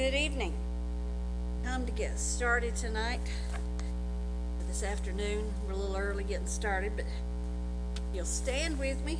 [0.00, 0.54] Good evening.
[1.62, 3.20] Time to get started tonight.
[4.66, 7.04] This afternoon, we're a little early getting started, but
[8.14, 9.18] you'll stand with me.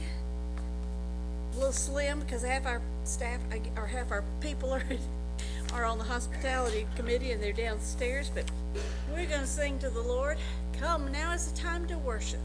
[1.52, 3.40] A little slim because half our staff,
[3.76, 4.82] or half our people are,
[5.74, 8.50] are on the hospitality committee and they're downstairs, but
[9.12, 10.38] we're gonna sing to the Lord.
[10.78, 12.40] Come, now is the time to worship.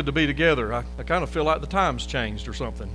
[0.00, 0.72] Good to be together.
[0.72, 2.90] I, I kind of feel like the times changed or something.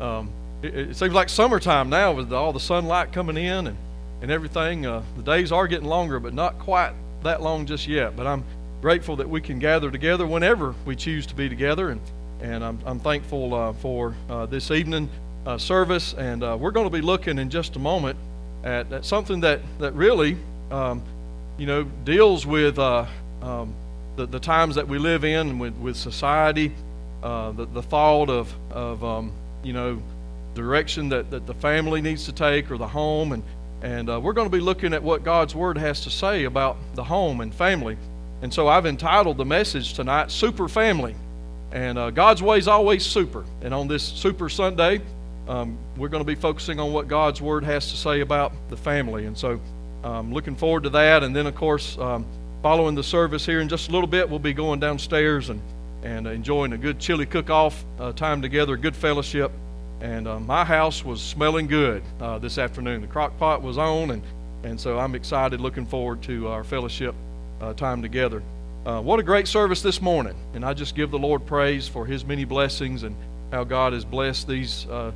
[0.00, 0.28] Um,
[0.60, 3.76] it, it seems like summertime now with all the sunlight coming in and,
[4.22, 4.84] and everything.
[4.84, 8.16] Uh, the days are getting longer, but not quite that long just yet.
[8.16, 8.42] But I'm
[8.80, 11.90] grateful that we can gather together whenever we choose to be together.
[11.90, 12.00] And,
[12.40, 15.08] and I'm, I'm thankful uh, for uh, this evening
[15.46, 16.12] uh, service.
[16.14, 18.18] And uh, we're going to be looking in just a moment
[18.64, 20.36] at, at something that, that really,
[20.72, 21.04] um,
[21.56, 23.06] you know, deals with uh,
[23.42, 23.72] um,
[24.18, 26.72] the, the times that we live in with, with society,
[27.22, 30.02] uh, the, the thought of, of um, you know,
[30.54, 33.32] direction that, that the family needs to take or the home.
[33.32, 33.44] And,
[33.80, 36.76] and uh, we're going to be looking at what God's Word has to say about
[36.94, 37.96] the home and family.
[38.42, 41.14] And so I've entitled the message tonight, Super Family.
[41.70, 43.44] And uh, God's way is always super.
[43.62, 45.00] And on this Super Sunday,
[45.46, 48.76] um, we're going to be focusing on what God's Word has to say about the
[48.76, 49.26] family.
[49.26, 49.60] And so
[50.02, 51.22] um, looking forward to that.
[51.22, 52.26] And then, of course, um,
[52.62, 55.60] following the service here in just a little bit, we'll be going downstairs and,
[56.02, 59.52] and enjoying a good chili cook off uh, time together, good fellowship.
[60.00, 63.00] And uh, my house was smelling good uh, this afternoon.
[63.00, 64.22] The crock pot was on, and,
[64.64, 67.14] and so I'm excited, looking forward to our fellowship
[67.60, 68.42] uh, time together.
[68.86, 70.36] Uh, what a great service this morning.
[70.54, 73.16] And I just give the Lord praise for his many blessings and
[73.50, 75.12] how God has blessed these uh,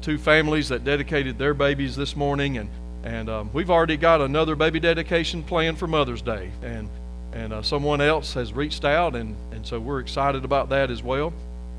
[0.00, 2.58] two families that dedicated their babies this morning.
[2.58, 2.70] And,
[3.04, 6.50] and um, we've already got another baby dedication planned for Mother's Day.
[6.62, 6.88] And,
[7.34, 11.02] and uh, someone else has reached out, and, and so we're excited about that as
[11.02, 11.32] well.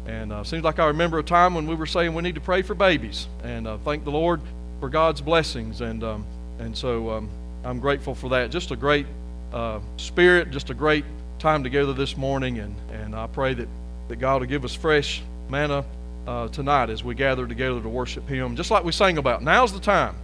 [0.05, 2.41] And uh, seems like I remember a time when we were saying we need to
[2.41, 3.27] pray for babies.
[3.43, 4.39] And uh, thank the Lord
[4.79, 5.81] for God's blessings.
[5.81, 6.25] And, um,
[6.59, 7.29] and so um,
[7.63, 8.51] I'm grateful for that.
[8.51, 9.07] Just a great
[9.51, 11.05] uh, spirit, just a great
[11.39, 12.59] time together this morning.
[12.59, 13.67] And, and I pray that,
[14.09, 15.83] that God will give us fresh manna
[16.27, 18.55] uh, tonight as we gather together to worship Him.
[18.55, 20.15] Just like we sang about, now's the time.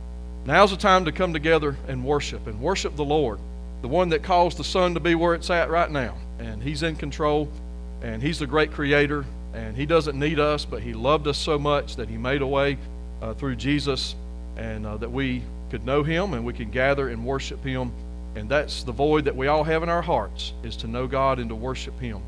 [0.45, 3.39] Now's the time to come together and worship and worship the Lord,
[3.81, 6.17] the one that caused the sun to be where it's at right now.
[6.39, 7.47] And He's in control,
[8.01, 11.59] and He's the great creator, and He doesn't need us, but He loved us so
[11.59, 12.77] much that He made a way
[13.21, 14.15] uh, through Jesus,
[14.57, 17.91] and uh, that we could know Him and we can gather and worship Him
[18.35, 21.39] And that's the void that we all have in our hearts is to know God
[21.39, 22.21] and to worship Him.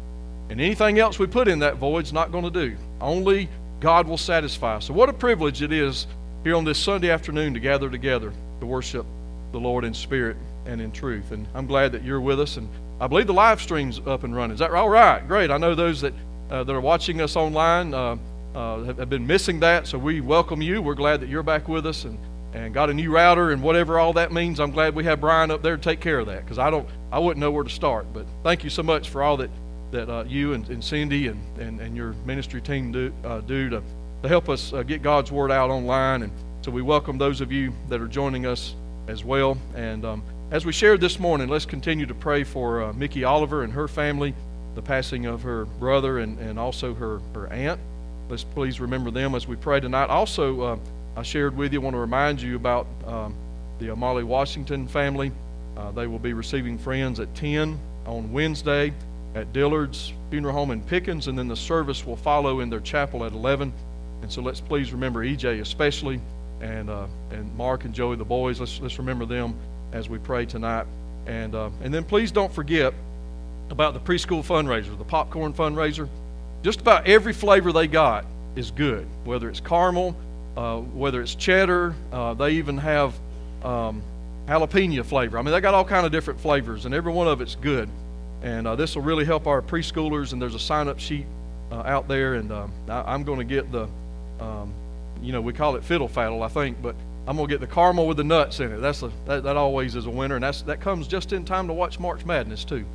[0.49, 2.75] And anything else we put in that void's not going to do.
[2.99, 3.49] Only
[3.79, 4.79] God will satisfy.
[4.79, 6.07] So what a privilege it is
[6.43, 9.05] here on this Sunday afternoon to gather together to worship
[9.51, 10.35] the Lord in spirit
[10.65, 11.31] and in truth.
[11.31, 12.57] And I'm glad that you're with us.
[12.57, 12.67] And
[12.99, 14.53] I believe the live stream's up and running.
[14.53, 14.71] Is that?
[14.71, 15.51] All right, great.
[15.51, 16.13] I know those that
[16.51, 18.17] uh, that are watching us online uh,
[18.53, 20.81] uh, have, been missing that, so we welcome you.
[20.81, 22.17] We're glad that you're back with us and
[22.53, 24.59] and got a new router and whatever all that means.
[24.59, 26.87] I'm glad we have Brian up there to take care of that because I don't,
[27.11, 28.05] I wouldn't know where to start.
[28.13, 29.49] But thank you so much for all that
[29.89, 33.69] that uh, you and, and Cindy and, and, and your ministry team do, uh, do
[33.69, 33.83] to,
[34.23, 36.23] to help us uh, get God's word out online.
[36.23, 36.31] And
[36.61, 38.73] so we welcome those of you that are joining us
[39.07, 39.57] as well.
[39.75, 43.63] And um, as we shared this morning, let's continue to pray for uh, Mickey Oliver
[43.63, 44.33] and her family,
[44.75, 47.81] the passing of her brother and, and also her, her aunt.
[48.29, 50.09] Let's please remember them as we pray tonight.
[50.09, 50.77] Also, uh,
[51.17, 53.35] I shared with you, I want to remind you about um,
[53.79, 55.33] the Amali Washington family.
[55.75, 58.93] Uh, they will be receiving friends at 10 on Wednesday
[59.35, 63.25] at Dillard's Funeral Home in Pickens, and then the service will follow in their chapel
[63.25, 63.73] at 11.
[64.23, 66.19] And so let's please remember EJ especially,
[66.61, 68.59] and uh, and Mark and Joey, the boys.
[68.59, 69.53] Let's let's remember them
[69.91, 70.87] as we pray tonight.
[71.27, 72.93] And uh, and then please don't forget
[73.69, 76.07] about the preschool fundraiser, the popcorn fundraiser.
[76.63, 78.25] Just about every flavor they got
[78.55, 80.15] is good, whether it's caramel,
[80.55, 81.93] uh, whether it's cheddar.
[82.13, 83.13] Uh, they even have
[83.61, 84.01] um,
[84.47, 85.37] jalapeno flavor.
[85.37, 87.89] I mean, they got all kind of different flavors, and every one of it's good.
[88.41, 90.31] And uh, this will really help our preschoolers.
[90.31, 91.25] And there's a sign-up sheet
[91.71, 93.87] uh, out there, and um, I, am going to get the,
[94.43, 94.73] um,
[95.21, 96.95] you know, we call it fiddle faddle, I think, but
[97.25, 98.79] I'm to get the caramel with the nuts in it.
[98.79, 101.67] That's a, that, that always is a winner, and that's that comes just in time
[101.67, 102.85] to watch March Madness too.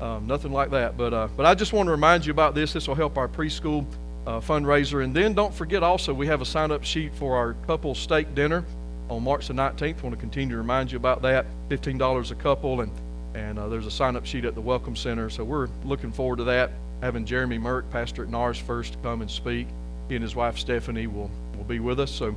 [0.00, 2.72] Um, nothing like that, but uh, but I just want to remind you about this.
[2.72, 3.86] This will help our preschool
[4.26, 7.94] uh, fundraiser, and then don't forget also we have a sign-up sheet for our couple
[7.94, 8.64] steak dinner
[9.08, 10.00] on March the 19th.
[10.00, 11.46] I want to continue to remind you about that.
[11.68, 12.90] $15 a couple, and
[13.34, 15.30] and uh, there's a sign up sheet at the Welcome Center.
[15.30, 16.72] So we're looking forward to that.
[17.02, 19.68] Having Jeremy Merck, pastor at Norris First, come and speak.
[20.08, 22.10] He and his wife Stephanie will, will be with us.
[22.10, 22.34] So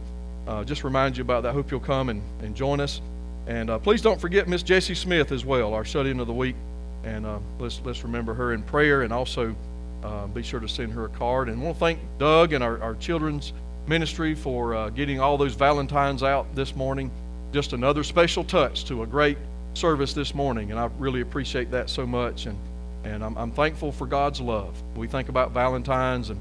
[0.47, 1.53] uh, just remind you about that.
[1.53, 3.01] Hope you'll come and, and join us.
[3.47, 6.33] And uh, please don't forget Miss Jessie Smith as well, our shut in of the
[6.33, 6.55] week.
[7.03, 9.55] And uh, let's, let's remember her in prayer and also
[10.03, 11.49] uh, be sure to send her a card.
[11.49, 13.53] And want to thank Doug and our, our children's
[13.87, 17.11] ministry for uh, getting all those Valentines out this morning.
[17.51, 19.37] Just another special touch to a great
[19.73, 22.45] service this morning, and I really appreciate that so much.
[22.45, 22.57] And
[23.03, 24.81] and I'm, I'm thankful for God's love.
[24.95, 26.39] We think about Valentine's, and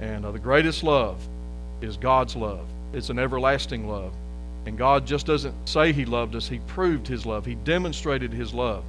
[0.00, 1.20] and uh, the greatest love
[1.80, 2.66] is God's love.
[2.92, 4.12] It's an everlasting love,
[4.66, 7.46] and God just doesn't say He loved us; He proved His love.
[7.46, 8.82] He demonstrated His love.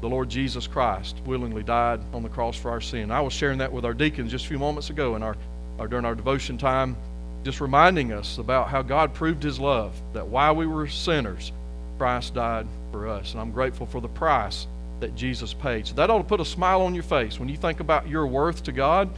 [0.00, 3.10] The Lord Jesus Christ willingly died on the cross for our sin.
[3.10, 5.36] I was sharing that with our deacons just a few moments ago in our,
[5.78, 6.94] our during our devotion time,
[7.42, 9.98] just reminding us about how God proved His love.
[10.12, 11.52] That while we were sinners,
[11.96, 13.32] Christ died for us.
[13.32, 14.66] And I'm grateful for the price
[15.00, 15.86] that Jesus paid.
[15.86, 18.26] So that ought to put a smile on your face when you think about your
[18.26, 19.08] worth to God.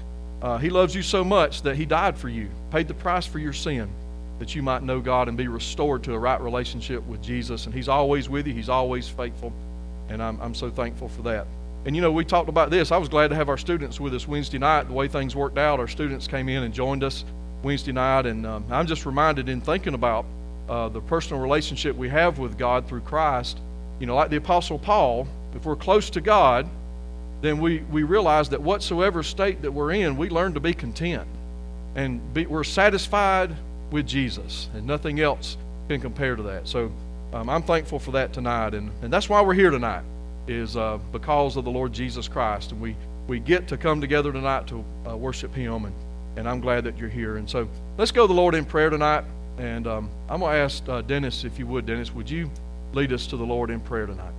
[0.42, 3.38] Uh, he loves you so much that He died for you, paid the price for
[3.38, 3.88] your sin,
[4.38, 7.66] that you might know God and be restored to a right relationship with Jesus.
[7.66, 9.52] And He's always with you, He's always faithful.
[10.08, 11.46] And I'm, I'm so thankful for that.
[11.84, 12.92] And you know, we talked about this.
[12.92, 14.84] I was glad to have our students with us Wednesday night.
[14.84, 17.24] The way things worked out, our students came in and joined us
[17.62, 18.26] Wednesday night.
[18.26, 20.26] And um, I'm just reminded in thinking about
[20.68, 23.58] uh, the personal relationship we have with God through Christ
[23.98, 26.68] you know, like the Apostle Paul, if we're close to God,
[27.40, 31.26] then we, we realize that whatsoever state that we're in, we learn to be content.
[31.94, 33.54] And be, we're satisfied
[33.90, 35.56] with Jesus, and nothing else
[35.88, 36.68] can compare to that.
[36.68, 36.92] So
[37.32, 38.74] um, I'm thankful for that tonight.
[38.74, 40.02] And, and that's why we're here tonight,
[40.46, 42.72] is uh, because of the Lord Jesus Christ.
[42.72, 42.96] And we,
[43.28, 45.86] we get to come together tonight to uh, worship Him.
[45.86, 45.94] And,
[46.36, 47.36] and I'm glad that you're here.
[47.36, 49.24] And so let's go to the Lord in prayer tonight.
[49.58, 52.50] And um, I'm going to ask uh, Dennis, if you would, Dennis, would you
[52.92, 54.32] lead us to the Lord in prayer tonight.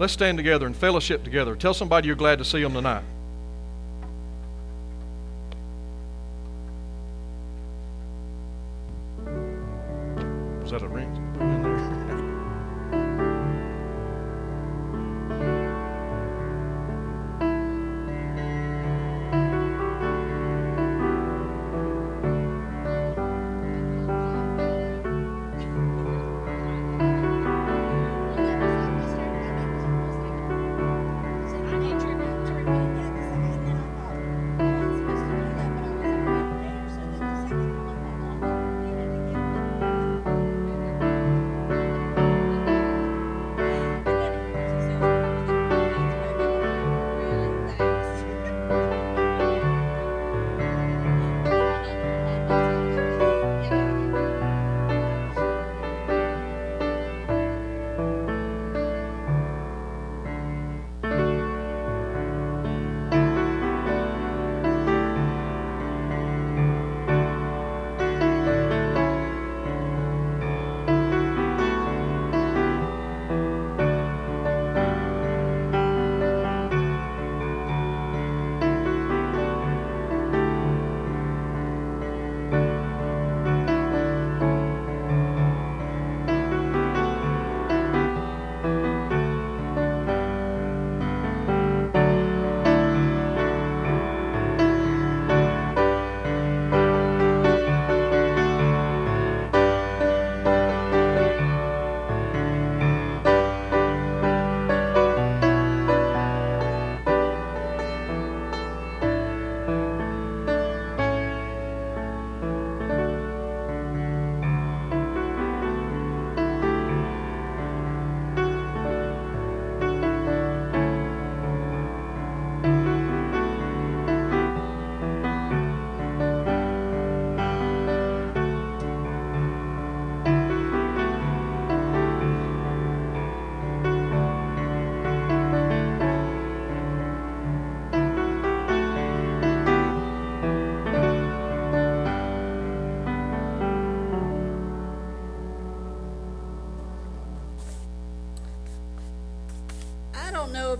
[0.00, 1.54] Let's stand together and fellowship together.
[1.54, 3.04] Tell somebody you're glad to see them tonight.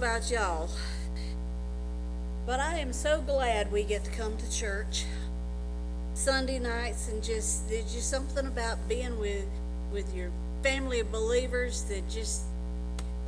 [0.00, 0.70] About y'all,
[2.46, 5.04] but I am so glad we get to come to church
[6.14, 9.44] Sunday nights and just there's just something about being with
[9.92, 10.30] with your
[10.62, 12.44] family of believers that just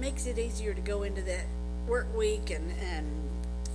[0.00, 1.44] makes it easier to go into that
[1.86, 3.06] work week and and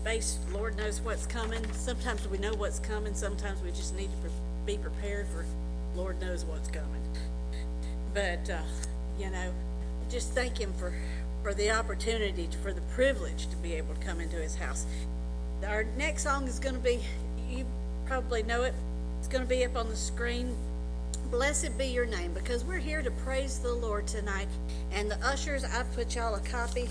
[0.04, 1.64] face Lord knows what's coming.
[1.74, 3.14] Sometimes we know what's coming.
[3.14, 4.30] Sometimes we just need to
[4.66, 5.46] be prepared for
[5.96, 7.04] Lord knows what's coming.
[8.16, 8.58] But uh,
[9.20, 9.54] you know,
[10.10, 10.96] just thank Him for
[11.48, 14.86] for the opportunity, for the privilege to be able to come into His house.
[15.66, 17.00] Our next song is going to be,
[17.50, 17.66] you
[18.06, 18.74] probably know it,
[19.18, 20.54] it's going to be up on the screen.
[21.32, 24.50] Blessed be your name, because we're here to praise the Lord tonight.
[24.92, 26.90] And the ushers, I've put y'all a copy,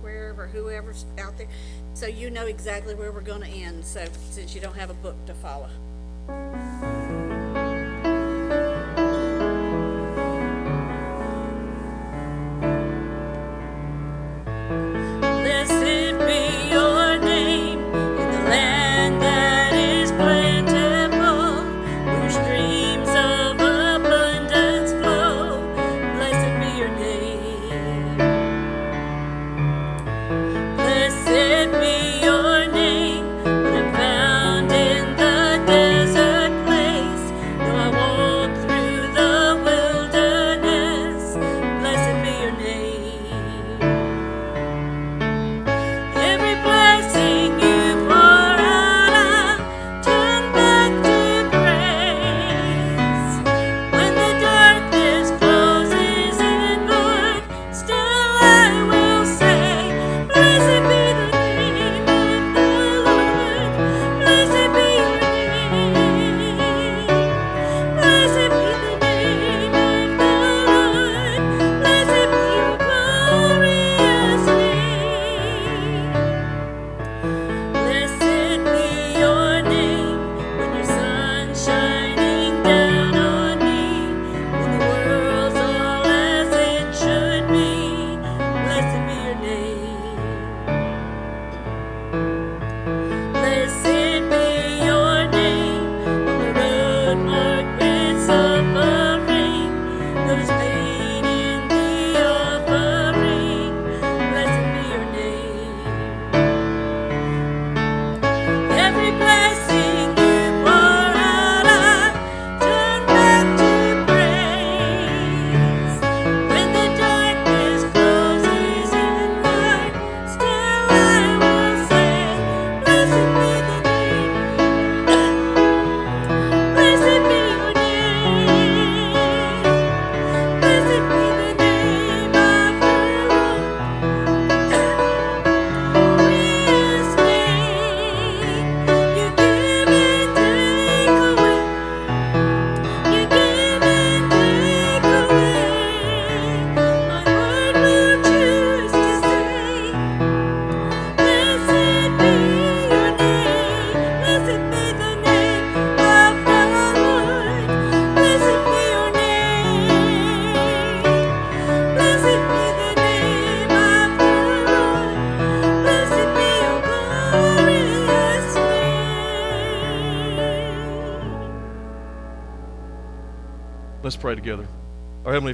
[0.00, 1.46] wherever, whoever's out there,
[1.94, 4.94] so you know exactly where we're going to end, so, since you don't have a
[4.94, 6.97] book to follow.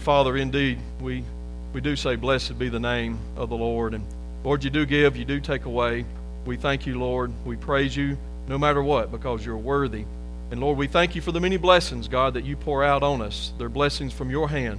[0.04, 1.24] Father, indeed, we,
[1.72, 3.94] we do say, Blessed be the name of the Lord.
[3.94, 4.04] And
[4.44, 6.04] Lord, you do give, you do take away.
[6.44, 7.32] We thank you, Lord.
[7.46, 10.04] We praise you no matter what because you're worthy.
[10.50, 13.22] And Lord, we thank you for the many blessings, God, that you pour out on
[13.22, 13.54] us.
[13.56, 14.78] They're blessings from your hand.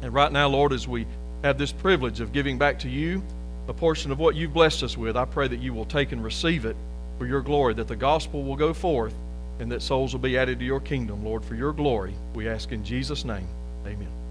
[0.00, 1.06] And right now, Lord, as we
[1.44, 3.22] have this privilege of giving back to you
[3.68, 6.24] a portion of what you've blessed us with, I pray that you will take and
[6.24, 6.76] receive it
[7.18, 9.12] for your glory, that the gospel will go forth
[9.60, 12.14] and that souls will be added to your kingdom, Lord, for your glory.
[12.34, 13.46] We ask in Jesus' name.
[13.84, 14.27] Amen.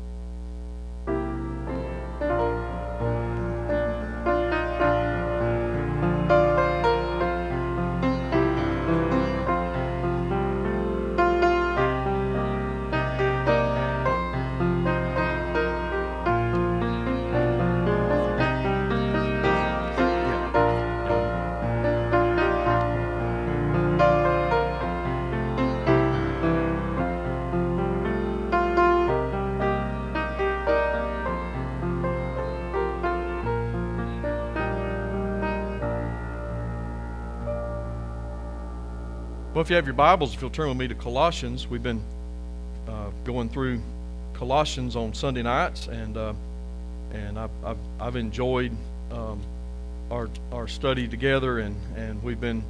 [39.67, 42.01] If you have your Bibles, if you'll turn with me to Colossians, we've been
[42.87, 43.81] uh, going through
[44.33, 46.33] Colossians on Sunday nights, and uh,
[47.11, 48.71] and I've, I've, I've enjoyed
[49.11, 49.41] um,
[50.09, 52.63] our our study together, and and we've been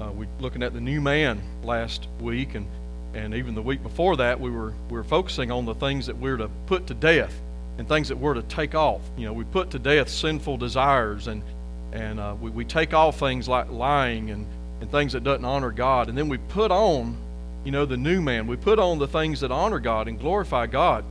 [0.00, 2.66] uh, we looking at the new man last week, and
[3.14, 6.16] and even the week before that, we were we were focusing on the things that
[6.16, 7.40] we're to put to death
[7.78, 9.02] and things that we're to take off.
[9.16, 11.44] You know, we put to death sinful desires, and
[11.92, 14.48] and uh, we we take off things like lying and
[14.80, 17.16] and things that doesn't honor God, and then we put on,
[17.64, 18.46] you know, the new man.
[18.46, 21.04] We put on the things that honor God and glorify God,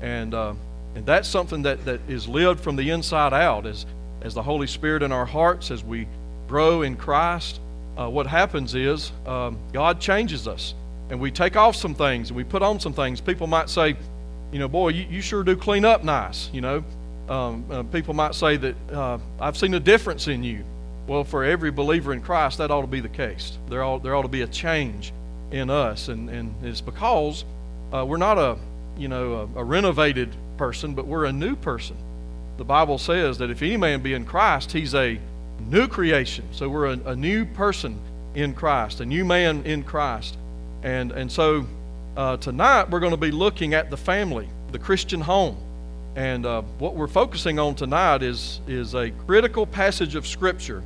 [0.00, 0.54] and uh,
[0.94, 3.86] and that's something that that is lived from the inside out as
[4.22, 6.06] as the Holy Spirit in our hearts as we
[6.48, 7.60] grow in Christ.
[7.96, 10.74] Uh, what happens is um, God changes us
[11.10, 13.20] and we take off some things and we put on some things.
[13.20, 13.96] People might say,
[14.52, 16.50] you know, boy, you, you sure do clean up nice.
[16.52, 16.84] You know,
[17.28, 20.64] um, uh, people might say that uh, I've seen a difference in you.
[21.06, 23.58] Well, for every believer in Christ, that ought to be the case.
[23.68, 25.12] There ought, there ought to be a change
[25.50, 27.44] in us, and, and it's because
[27.92, 28.56] uh, we're not a
[28.96, 31.96] you know a, a renovated person, but we're a new person.
[32.56, 35.18] The Bible says that if any man be in Christ, he's a
[35.68, 36.44] new creation.
[36.52, 37.98] So we're a, a new person
[38.34, 40.36] in Christ, a new man in Christ.
[40.82, 41.66] And, and so
[42.16, 45.56] uh, tonight we're going to be looking at the family, the Christian home.
[46.16, 50.82] And uh, what we're focusing on tonight is, is a critical passage of Scripture.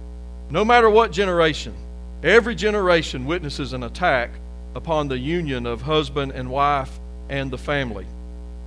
[0.51, 1.75] No matter what generation,
[2.23, 4.31] every generation witnesses an attack
[4.75, 8.07] upon the union of husband and wife and the family.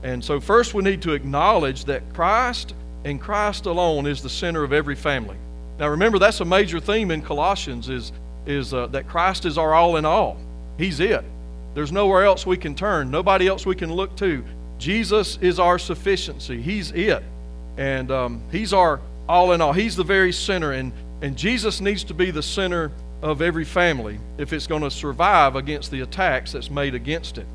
[0.04, 4.64] And so, first, we need to acknowledge that Christ and Christ alone is the center
[4.64, 5.38] of every family.
[5.80, 8.12] Now, remember, that's a major theme in Colossians is,
[8.46, 10.38] is uh, that Christ is our all in all.
[10.78, 11.26] He's it.
[11.74, 14.44] There's nowhere else we can turn, nobody else we can look to.
[14.78, 16.62] Jesus is our sufficiency.
[16.62, 17.24] He's it.
[17.78, 19.74] And um, He's our all in all.
[19.74, 20.74] He's the very center.
[20.74, 24.92] And, and Jesus needs to be the center of every family if it's going to
[24.92, 27.46] survive against the attacks that's made against it.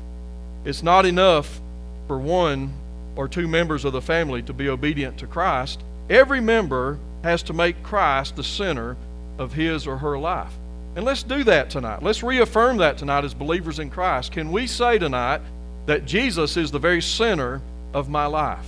[0.63, 1.59] It's not enough
[2.07, 2.73] for one
[3.15, 5.81] or two members of the family to be obedient to Christ.
[6.09, 8.95] Every member has to make Christ the center
[9.37, 10.53] of his or her life.
[10.95, 12.01] And let's do that tonight.
[12.01, 14.31] Let's reaffirm that tonight as believers in Christ.
[14.31, 15.41] Can we say tonight
[15.85, 17.61] that Jesus is the very center
[17.93, 18.65] of my life?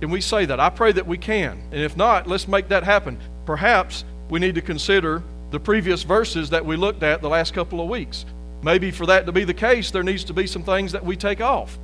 [0.00, 0.58] Can we say that?
[0.58, 1.62] I pray that we can.
[1.70, 3.18] And if not, let's make that happen.
[3.44, 7.80] Perhaps we need to consider the previous verses that we looked at the last couple
[7.80, 8.24] of weeks.
[8.62, 11.16] Maybe for that to be the case, there needs to be some things that we
[11.16, 11.78] take off,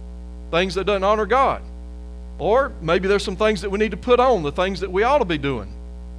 [0.50, 1.62] things that doesn't honor God.
[2.38, 5.02] Or maybe there's some things that we need to put on, the things that we
[5.02, 5.72] ought to be doing.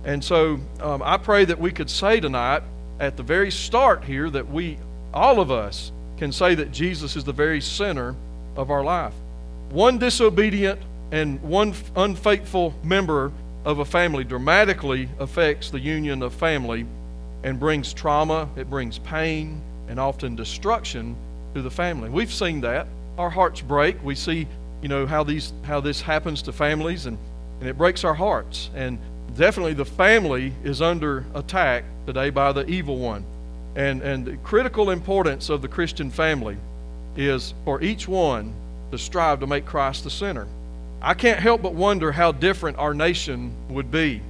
[0.04, 2.64] And so um, I pray that we could say tonight,
[3.00, 4.78] at the very start here that we,
[5.14, 8.16] all of us, can say that Jesus is the very center
[8.56, 9.14] of our life.
[9.70, 13.32] One disobedient and one unfaithful member
[13.68, 16.86] of a family dramatically affects the union of family
[17.44, 21.18] and brings trauma, it brings pain, and often destruction
[21.54, 22.10] to the family.
[22.10, 22.88] We've seen that.
[23.18, 24.02] Our hearts break.
[24.02, 24.48] We see,
[24.82, 27.18] you know, how these how this happens to families and,
[27.60, 28.70] and it breaks our hearts.
[28.74, 29.00] And
[29.36, 33.26] definitely the family is under attack today by the evil one.
[33.76, 36.56] And, and the critical importance of the Christian family
[37.18, 38.54] is for each one
[38.92, 40.48] to strive to make Christ the center.
[41.02, 44.22] I can't help but wonder how different our nation would be,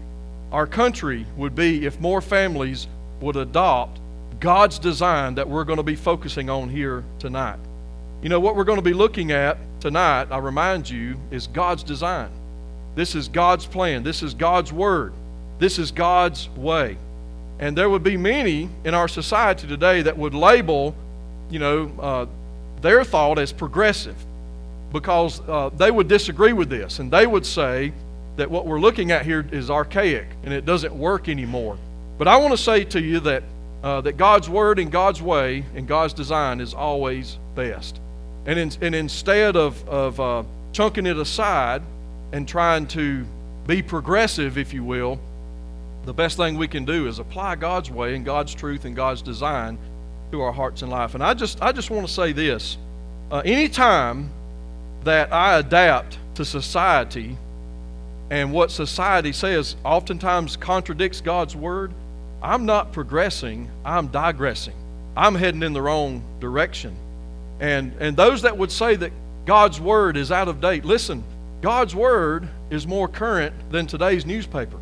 [0.51, 2.87] our country would be, if more families
[3.21, 3.99] would adopt
[4.39, 7.59] God's design that we're going to be focusing on here tonight.
[8.21, 11.83] You know, what we're going to be looking at tonight, I remind you, is God's
[11.83, 12.29] design.
[12.95, 14.03] This is God's plan.
[14.03, 15.13] This is God's word.
[15.59, 16.97] This is God's way.
[17.59, 20.95] And there would be many in our society today that would label,
[21.49, 22.25] you know, uh,
[22.81, 24.15] their thought as progressive
[24.91, 27.91] because uh, they would disagree with this and they would say
[28.37, 31.77] that what we're looking at here is archaic and it doesn't work anymore.
[32.17, 33.43] But I want to say to you that,
[33.83, 37.99] uh, that God's word and God's way and God's design is always best.
[38.45, 41.81] And, in, and instead of, of uh, chunking it aside
[42.31, 43.25] and trying to
[43.65, 45.19] be progressive, if you will,
[46.05, 49.21] the best thing we can do is apply God's way and God's truth and God's
[49.21, 49.77] design
[50.31, 51.15] to our hearts and life.
[51.15, 52.77] And I just, I just want to say this:
[53.29, 54.29] uh, anytime
[55.07, 57.37] that I adapt to society,
[58.29, 61.93] and what society says oftentimes contradicts God's word,
[62.41, 63.71] I'm not progressing.
[63.85, 64.75] I'm digressing.
[65.15, 66.95] I'm heading in the wrong direction.
[67.59, 69.11] And and those that would say that
[69.45, 71.23] God's word is out of date, listen.
[71.61, 74.77] God's word is more current than today's newspaper.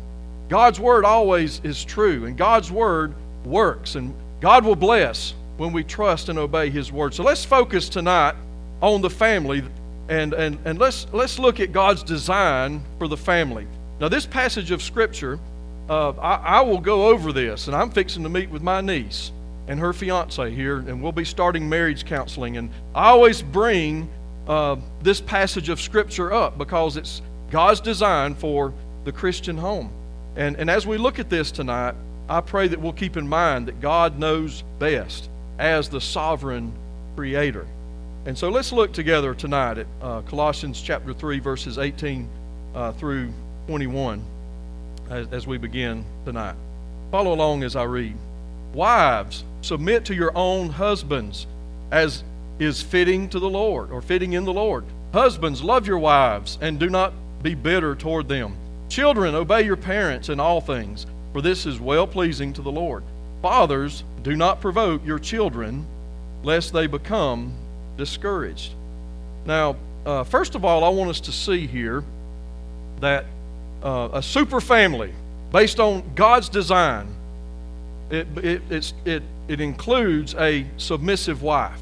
[0.48, 5.84] God's word always is true, and God's word works, and God will bless when we
[5.84, 7.14] trust and obey His word.
[7.14, 8.34] So let's focus tonight
[8.82, 9.62] on the family,
[10.08, 13.66] and, and, and let's, let's look at God's design for the family.
[14.00, 15.38] Now, this passage of Scripture,
[15.88, 19.32] uh, I, I will go over this, and I'm fixing to meet with my niece
[19.68, 22.56] and her fiance here, and we'll be starting marriage counseling.
[22.56, 24.08] And I always bring
[24.46, 28.72] uh, this passage of Scripture up because it's God's design for
[29.04, 29.90] the Christian home.
[30.36, 31.94] And, and as we look at this tonight,
[32.28, 36.72] I pray that we'll keep in mind that God knows best as the sovereign
[37.16, 37.66] creator.
[38.26, 42.28] And so let's look together tonight at uh, Colossians chapter 3, verses 18
[42.74, 43.32] uh, through
[43.68, 44.20] 21
[45.08, 46.56] as, as we begin tonight.
[47.12, 48.16] Follow along as I read.
[48.74, 51.46] Wives, submit to your own husbands
[51.92, 52.24] as
[52.58, 54.84] is fitting to the Lord or fitting in the Lord.
[55.12, 57.12] Husbands, love your wives and do not
[57.44, 58.56] be bitter toward them.
[58.88, 63.04] Children, obey your parents in all things, for this is well pleasing to the Lord.
[63.40, 65.86] Fathers, do not provoke your children,
[66.42, 67.54] lest they become
[67.96, 68.72] discouraged.
[69.44, 72.04] Now, uh, first of all, I want us to see here
[73.00, 73.26] that
[73.82, 75.12] uh, a super family
[75.52, 77.08] based on God's design,
[78.10, 81.80] it, it, it, it includes a submissive wife.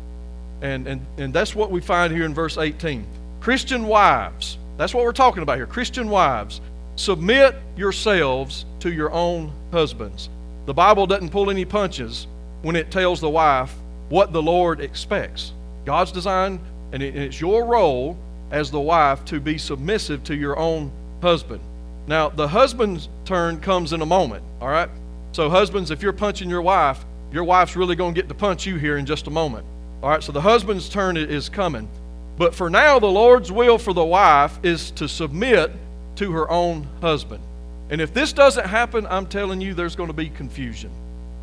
[0.62, 3.07] And, and, and that's what we find here in verse 18.
[3.40, 5.66] Christian wives, that's what we're talking about here.
[5.66, 6.61] Christian wives,
[6.96, 10.31] submit yourselves to your own husbands.
[10.66, 12.27] The Bible doesn't pull any punches
[12.62, 13.74] when it tells the wife
[14.09, 15.53] what the Lord expects.
[15.85, 16.61] God's design,
[16.92, 18.16] and it's your role
[18.51, 20.90] as the wife to be submissive to your own
[21.23, 21.61] husband.
[22.07, 24.88] Now, the husband's turn comes in a moment, all right?
[25.33, 28.66] So, husbands, if you're punching your wife, your wife's really going to get to punch
[28.66, 29.66] you here in just a moment.
[30.03, 31.88] All right, so the husband's turn is coming.
[32.37, 35.73] But for now, the Lord's will for the wife is to submit
[36.16, 37.42] to her own husband.
[37.90, 40.90] And if this doesn't happen, I'm telling you, there's going to be confusion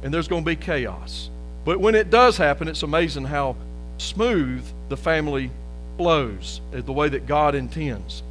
[0.04, 1.30] and there's going to be chaos.
[1.66, 3.56] But when it does happen, it's amazing how
[4.02, 5.52] smooth the family
[5.98, 8.24] flows, uh, the way that God intends.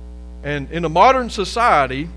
[0.42, 2.08] And in a modern society,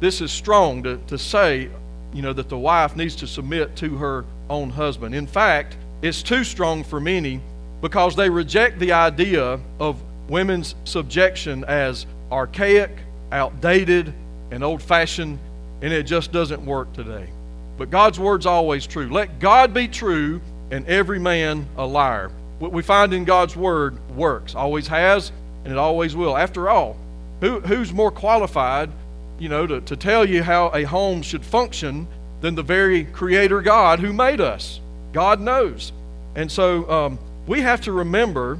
[0.00, 1.68] this is strong to, to say,
[2.12, 5.14] you know, that the wife needs to submit to her own husband.
[5.14, 7.40] In fact, it's too strong for many
[7.80, 12.90] because they reject the idea of women's subjection as archaic,
[13.32, 14.12] outdated,
[14.50, 15.38] and old fashioned,
[15.82, 17.28] and it just doesn't work today.
[17.76, 19.08] But God's word's always true.
[19.08, 22.30] Let God be true and every man a liar.
[22.58, 25.30] What we find in God's word works, always has,
[25.64, 26.36] and it always will.
[26.36, 26.96] After all,
[27.40, 28.90] who, who's more qualified,
[29.38, 32.06] you know, to, to tell you how a home should function
[32.40, 34.80] than the very Creator God who made us?
[35.12, 35.92] God knows.
[36.34, 38.58] And so um, we have to remember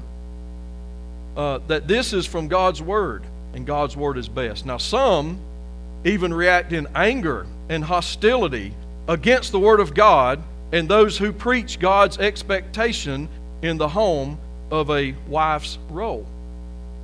[1.36, 3.22] uh, that this is from God's Word,
[3.54, 4.66] and God's Word is best.
[4.66, 5.38] Now, some
[6.04, 8.74] even react in anger and hostility
[9.08, 13.28] against the Word of God and those who preach God's expectation
[13.66, 14.38] in the home
[14.70, 16.26] of a wife's role.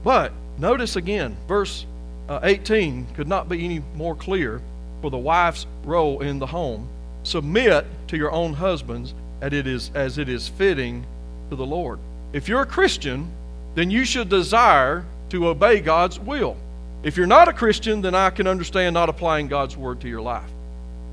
[0.03, 1.87] But notice again, verse
[2.29, 4.61] uh, 18 could not be any more clear
[5.01, 6.89] for the wife's role in the home.
[7.25, 11.05] Submit to your own husbands as it is, as it is fitting
[11.51, 11.99] to the Lord.
[12.33, 13.31] If you're a Christian,
[13.75, 16.57] then you should desire to obey God's will.
[17.03, 20.21] If you're not a Christian, then I can understand not applying God's word to your
[20.21, 20.49] life.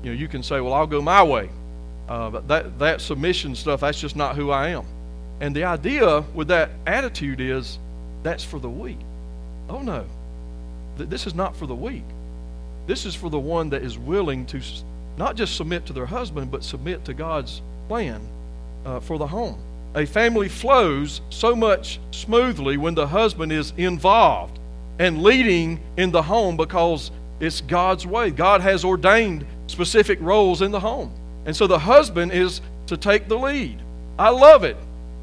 [0.02, 1.50] You know, you can say, "Well, I'll go my way,"
[2.08, 4.84] uh, but that that submission stuff, that's just not who I am.
[5.40, 7.78] And the idea with that attitude is
[8.22, 8.98] that's for the weak.
[9.68, 10.04] Oh no,
[10.96, 12.04] this is not for the weak.
[12.86, 14.60] This is for the one that is willing to
[15.16, 18.20] not just submit to their husband, but submit to God's plan
[18.84, 19.58] uh, for the home.
[19.94, 24.58] A family flows so much smoothly when the husband is involved
[24.98, 28.30] and leading in the home because it's God's way.
[28.30, 31.12] God has ordained specific roles in the home.
[31.46, 33.78] And so the husband is to take the lead.
[34.18, 34.76] I love it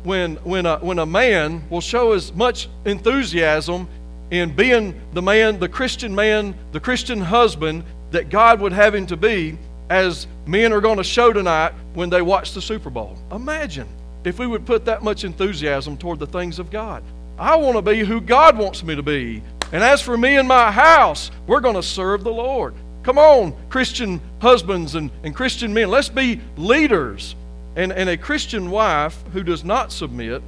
[0.07, 3.89] when, when, a, when a man will show as much enthusiasm
[4.31, 9.05] in being the man, the Christian man, the Christian husband that God would have him
[9.07, 9.57] to be,
[9.89, 13.17] as men are going to show tonight when they watch the Super Bowl.
[13.33, 13.85] Imagine
[14.23, 17.03] if we would put that much enthusiasm toward the things of God.
[17.37, 19.43] I want to be who God wants me to be.
[19.73, 22.75] And as for me and my house, we're going to serve the Lord.
[23.03, 27.35] Come on, Christian husbands and, and Christian men, let's be leaders.
[27.77, 30.41] And, and a Christian wife who does not submit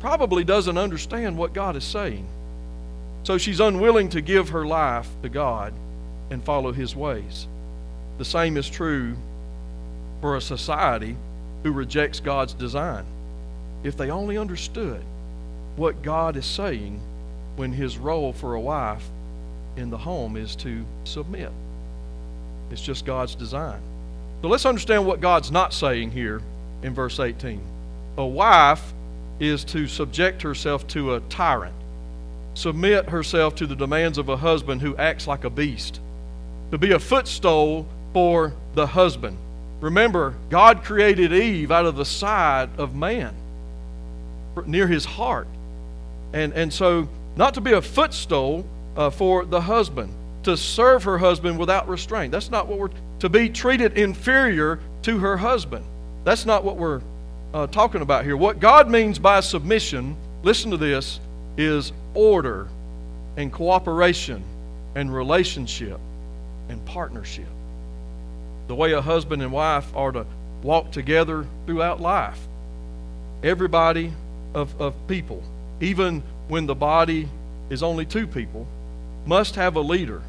[0.00, 2.26] probably doesn't understand what God is saying.
[3.22, 5.72] So she's unwilling to give her life to God
[6.28, 7.46] and follow His ways.
[8.18, 9.14] The same is true
[10.20, 11.16] for a society
[11.62, 13.04] who rejects God's design.
[13.84, 15.04] If they only understood
[15.76, 17.00] what God is saying
[17.54, 19.04] when His role for a wife
[19.76, 21.52] in the home is to submit,
[22.72, 23.80] it's just God's design.
[24.42, 26.42] So let's understand what God's not saying here
[26.86, 27.60] in verse 18.
[28.16, 28.94] A wife
[29.38, 31.74] is to subject herself to a tyrant
[32.56, 36.00] submit herself to the demands of a husband who acts like a beast,
[36.70, 39.36] to be a footstool for the husband.
[39.80, 43.34] Remember, God created Eve out of the side of man,
[44.64, 45.46] near his heart.
[46.32, 50.12] And, and so, not to be a footstool uh, for the husband,
[50.44, 52.32] to serve her husband without restraint.
[52.32, 55.84] That's not what we're to be treated inferior to her husband.
[56.26, 57.02] That's not what we're
[57.54, 58.36] uh, talking about here.
[58.36, 61.20] What God means by submission, listen to this,
[61.56, 62.66] is order
[63.36, 64.42] and cooperation
[64.96, 66.00] and relationship
[66.68, 67.46] and partnership.
[68.66, 70.26] The way a husband and wife are to
[70.64, 72.40] walk together throughout life.
[73.44, 74.12] Everybody
[74.52, 75.44] of, of people,
[75.80, 77.28] even when the body
[77.70, 78.66] is only two people,
[79.26, 80.22] must have a leader.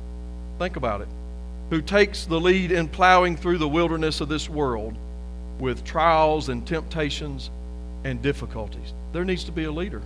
[0.59, 1.07] Think about it.
[1.71, 4.95] Who takes the lead in plowing through the wilderness of this world
[5.59, 7.49] with trials and temptations
[8.03, 8.93] and difficulties.
[9.13, 10.01] There needs to be a leader.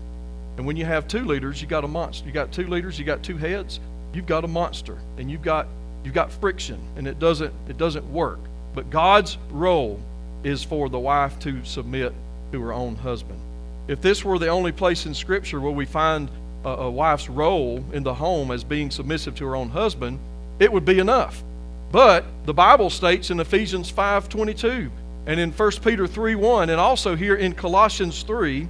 [0.57, 2.27] And when you have two leaders, you got a monster.
[2.27, 3.79] You got two leaders, you got two heads,
[4.13, 4.97] you've got a monster.
[5.17, 5.67] And you've got
[6.03, 8.39] you've got friction and it doesn't it doesn't work.
[8.73, 9.99] But God's role
[10.43, 12.13] is for the wife to submit
[12.51, 13.39] to her own husband.
[13.87, 16.29] If this were the only place in Scripture where we find
[16.63, 20.19] a, a wife's role in the home as being submissive to her own husband,
[20.59, 21.43] it would be enough.
[21.91, 24.89] But the Bible states in Ephesians 5:22
[25.31, 28.67] and in 1 Peter 3:1 and also here in Colossians 3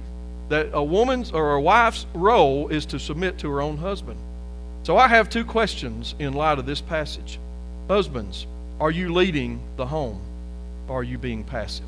[0.48, 4.20] that a woman's or a wife's role is to submit to her own husband.
[4.84, 7.40] So I have two questions in light of this passage.
[7.88, 8.46] Husbands,
[8.78, 10.20] are you leading the home
[10.88, 11.86] are you being passive?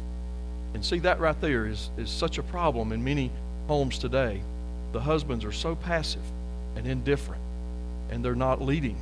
[0.74, 3.30] And see, that right there is, is such a problem in many
[3.68, 4.40] homes today.
[4.90, 6.24] The husbands are so passive
[6.74, 7.42] and indifferent,
[8.10, 8.96] and they're not leading.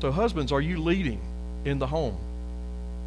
[0.00, 1.20] So, husbands, are you leading
[1.64, 2.16] in the home?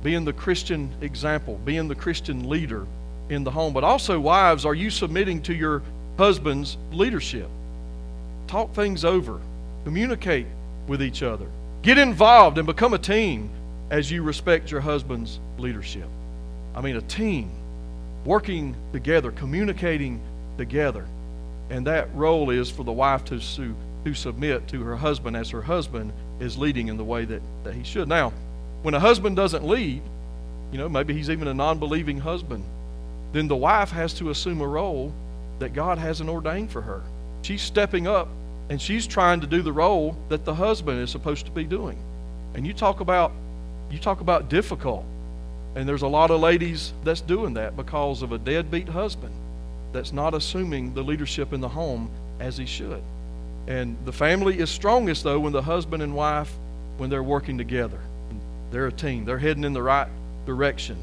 [0.03, 2.85] Being the Christian example, being the Christian leader
[3.29, 3.73] in the home.
[3.73, 5.81] But also, wives, are you submitting to your
[6.17, 7.49] husband's leadership?
[8.47, 9.39] Talk things over,
[9.85, 10.45] communicate
[10.87, 11.47] with each other,
[11.81, 13.49] get involved, and become a team
[13.89, 16.07] as you respect your husband's leadership.
[16.75, 17.51] I mean, a team
[18.25, 20.21] working together, communicating
[20.57, 21.05] together.
[21.69, 25.61] And that role is for the wife to, to submit to her husband as her
[25.61, 28.07] husband is leading in the way that, that he should.
[28.07, 28.33] Now,
[28.83, 30.01] when a husband doesn't lead,
[30.71, 32.63] you know, maybe he's even a non believing husband,
[33.31, 35.11] then the wife has to assume a role
[35.59, 37.01] that God hasn't ordained for her.
[37.41, 38.27] She's stepping up
[38.69, 41.97] and she's trying to do the role that the husband is supposed to be doing.
[42.53, 43.31] And you talk about
[43.89, 45.05] you talk about difficult.
[45.75, 49.33] And there's a lot of ladies that's doing that because of a deadbeat husband
[49.91, 53.01] that's not assuming the leadership in the home as he should.
[53.67, 56.51] And the family is strongest though when the husband and wife
[56.97, 57.99] when they're working together.
[58.73, 59.23] They're a team.
[59.23, 60.07] They're heading in the right
[60.47, 60.97] direction.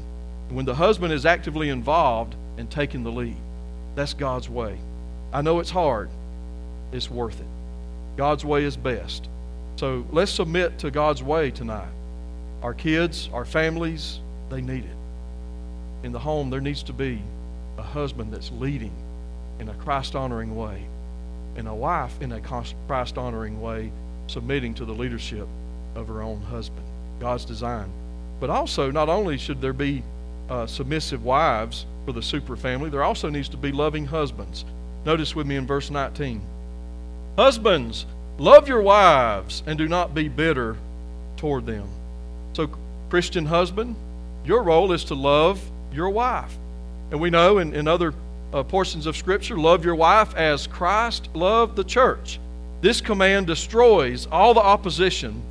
[0.49, 3.37] When the husband is actively involved and taking the lead.
[3.95, 4.77] That's God's way.
[5.31, 6.09] I know it's hard.
[6.91, 7.47] It's worth it.
[8.17, 9.29] God's way is best.
[9.77, 11.87] So let's submit to God's way tonight.
[12.61, 16.05] Our kids, our families, they need it.
[16.05, 17.21] In the home, there needs to be
[17.77, 18.93] a husband that's leading
[19.59, 20.83] in a Christ honoring way,
[21.55, 23.93] and a wife in a Christ honoring way,
[24.27, 25.47] submitting to the leadership
[25.95, 26.85] of her own husband.
[27.21, 27.89] God's design.
[28.41, 30.03] But also, not only should there be
[30.49, 34.65] uh, submissive wives for the super family, there also needs to be loving husbands.
[35.05, 36.41] Notice with me in verse 19
[37.37, 38.05] Husbands,
[38.37, 40.75] love your wives and do not be bitter
[41.37, 41.87] toward them.
[42.53, 42.69] So,
[43.09, 43.95] Christian husband,
[44.43, 45.61] your role is to love
[45.93, 46.53] your wife.
[47.11, 48.13] And we know in, in other
[48.51, 52.39] uh, portions of Scripture, love your wife as Christ loved the church.
[52.81, 55.41] This command destroys all the opposition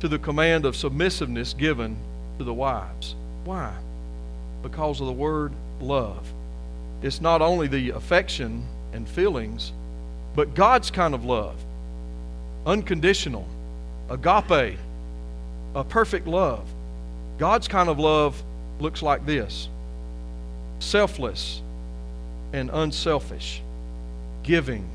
[0.00, 1.96] to the command of submissiveness given
[2.38, 3.14] to the wives.
[3.44, 3.74] Why?
[4.62, 6.32] Because of the word love.
[7.02, 9.72] It's not only the affection and feelings,
[10.34, 11.56] but God's kind of love
[12.66, 13.46] unconditional,
[14.10, 14.76] agape,
[15.74, 16.68] a perfect love.
[17.38, 18.42] God's kind of love
[18.80, 19.68] looks like this
[20.78, 21.62] selfless
[22.52, 23.62] and unselfish,
[24.42, 24.88] giving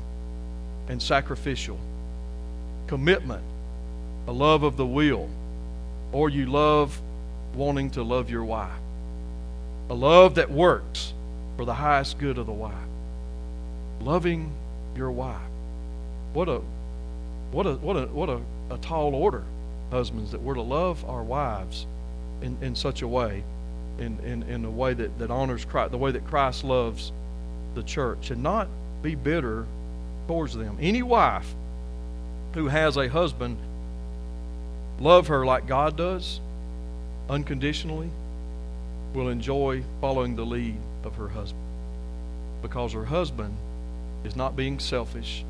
[0.88, 1.78] and sacrificial,
[2.86, 3.42] commitment,
[4.26, 5.28] a love of the will,
[6.12, 7.00] or you love
[7.54, 8.70] wanting to love your wife,
[9.90, 11.12] a love that works
[11.56, 12.74] for the highest good of the wife,
[14.00, 14.52] loving
[14.96, 15.40] your wife.
[16.32, 16.60] What a
[17.50, 19.42] what a what a what a, a tall order,
[19.90, 21.86] husbands, that we're to love our wives
[22.40, 23.42] in, in such a way,
[23.98, 27.12] in, in, in a way that, that honors Christ, the way that Christ loves
[27.74, 28.68] the church, and not
[29.02, 29.66] be bitter
[30.26, 30.78] towards them.
[30.80, 31.54] Any wife
[32.54, 33.56] who has a husband
[35.02, 36.40] love her like God does,
[37.28, 38.10] unconditionally,
[39.14, 41.62] will enjoy following the lead of her husband.
[42.62, 43.56] Because her husband
[44.24, 45.44] is not being selfish,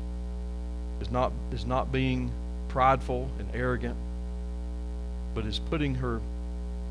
[0.99, 2.31] is not, is not being
[2.67, 3.95] prideful and arrogant,
[5.35, 6.19] but is putting her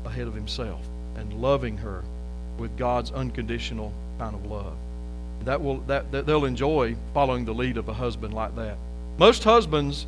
[0.05, 0.81] ahead of himself
[1.17, 2.03] and loving her
[2.57, 4.75] with God's unconditional kind of love.
[5.43, 8.77] That will that, that they'll enjoy following the lead of a husband like that.
[9.17, 10.05] Most husbands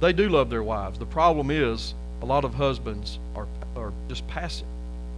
[0.00, 0.98] they do love their wives.
[0.98, 4.66] The problem is a lot of husbands are, are just passive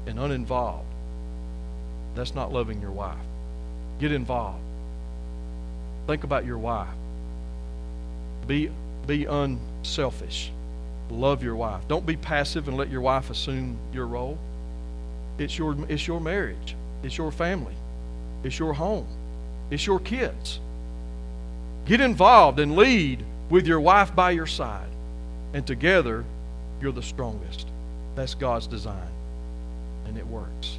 [0.07, 0.87] and uninvolved.
[2.15, 3.17] That's not loving your wife.
[4.01, 4.61] Get involved.
[6.07, 6.89] Think about your wife.
[8.47, 8.71] Be,
[9.07, 10.51] be unselfish.
[11.11, 11.83] Love your wife.
[11.89, 14.39] Don't be passive and let your wife assume your role.
[15.39, 17.75] It's your, it's your marriage, it's your family,
[18.45, 19.07] it's your home,
[19.71, 20.61] it's your kids.
[21.87, 24.89] Get involved and lead with your wife by your side.
[25.53, 26.25] And together,
[26.81, 27.69] you're the strongest.
[28.15, 29.13] That's God's design.
[30.07, 30.79] And it works.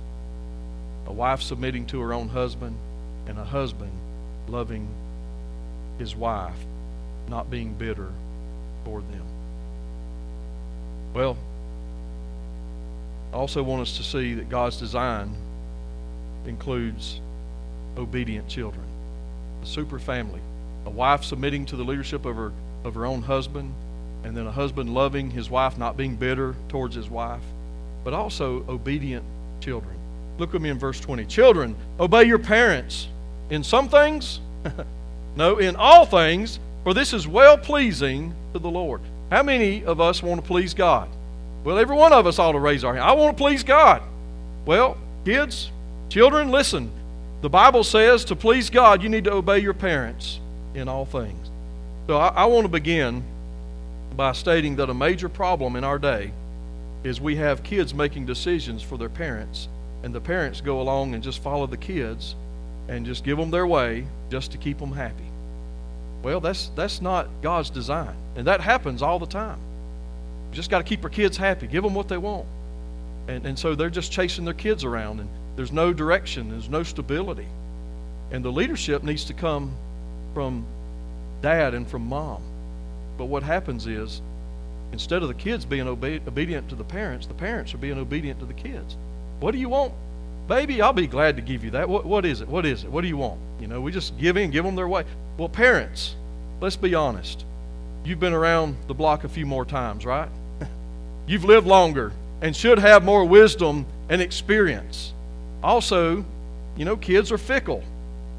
[1.06, 2.76] A wife submitting to her own husband,
[3.28, 3.92] and a husband
[4.48, 4.88] loving
[6.00, 6.58] his wife,
[7.30, 8.10] not being bitter
[8.86, 9.26] toward them.
[11.14, 11.38] Well,
[13.34, 15.36] I also want us to see that God's design
[16.48, 17.22] includes
[17.98, 18.86] obedient children,
[19.62, 20.42] a super family,
[20.86, 22.52] a wife submitting to the leadership of her,
[22.84, 23.74] of her own husband,
[24.24, 27.44] and then a husband loving his wife, not being bitter towards his wife,
[28.04, 29.24] but also obedient
[29.60, 29.96] children.
[30.38, 31.26] Look with me in verse 20.
[31.26, 33.08] Children, obey your parents
[33.50, 34.40] in some things,
[35.36, 39.02] no, in all things, for this is well pleasing to the Lord.
[39.30, 41.10] How many of us want to please God?
[41.64, 43.06] Well, every one of us ought to raise our hand.
[43.06, 44.02] I want to please God.
[44.66, 45.72] Well, kids,
[46.10, 46.92] children, listen.
[47.42, 50.40] The Bible says to please God, you need to obey your parents
[50.76, 51.50] in all things.
[52.08, 53.24] So I, I want to begin
[54.16, 56.32] by stating that a major problem in our day
[57.04, 59.68] is we have kids making decisions for their parents,
[60.04, 62.36] and the parents go along and just follow the kids
[62.88, 65.24] and just give them their way just to keep them happy.
[66.22, 69.60] Well, that's that's not God's design, and that happens all the time.
[70.52, 72.46] Just got to keep our kids happy, give them what they want,
[73.28, 76.84] and and so they're just chasing their kids around, and there's no direction, there's no
[76.84, 77.48] stability,
[78.32, 79.76] and the leadership needs to come
[80.34, 80.66] from
[81.42, 82.42] dad and from mom.
[83.18, 84.22] But what happens is,
[84.92, 88.40] instead of the kids being obe- obedient to the parents, the parents are being obedient
[88.40, 88.96] to the kids.
[89.40, 89.94] What do you want?
[90.48, 91.88] Baby, I'll be glad to give you that.
[91.88, 92.48] What, what is it?
[92.48, 92.90] What is it?
[92.90, 93.40] What do you want?
[93.60, 95.06] You know, we just give in, give them their way.
[95.38, 96.16] Well, parents,
[96.60, 97.46] let's be honest.
[98.04, 100.30] You've been around the block a few more times, right?
[101.28, 102.12] You've lived longer
[102.42, 105.14] and should have more wisdom and experience.
[105.64, 106.26] Also,
[106.76, 107.84] you know, kids are fickle.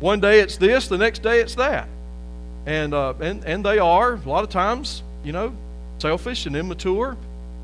[0.04, 1.88] One day it's this, the next day it's that.
[2.66, 5.56] And, uh, and, and they are, a lot of times, you know,
[5.96, 7.16] selfish and immature.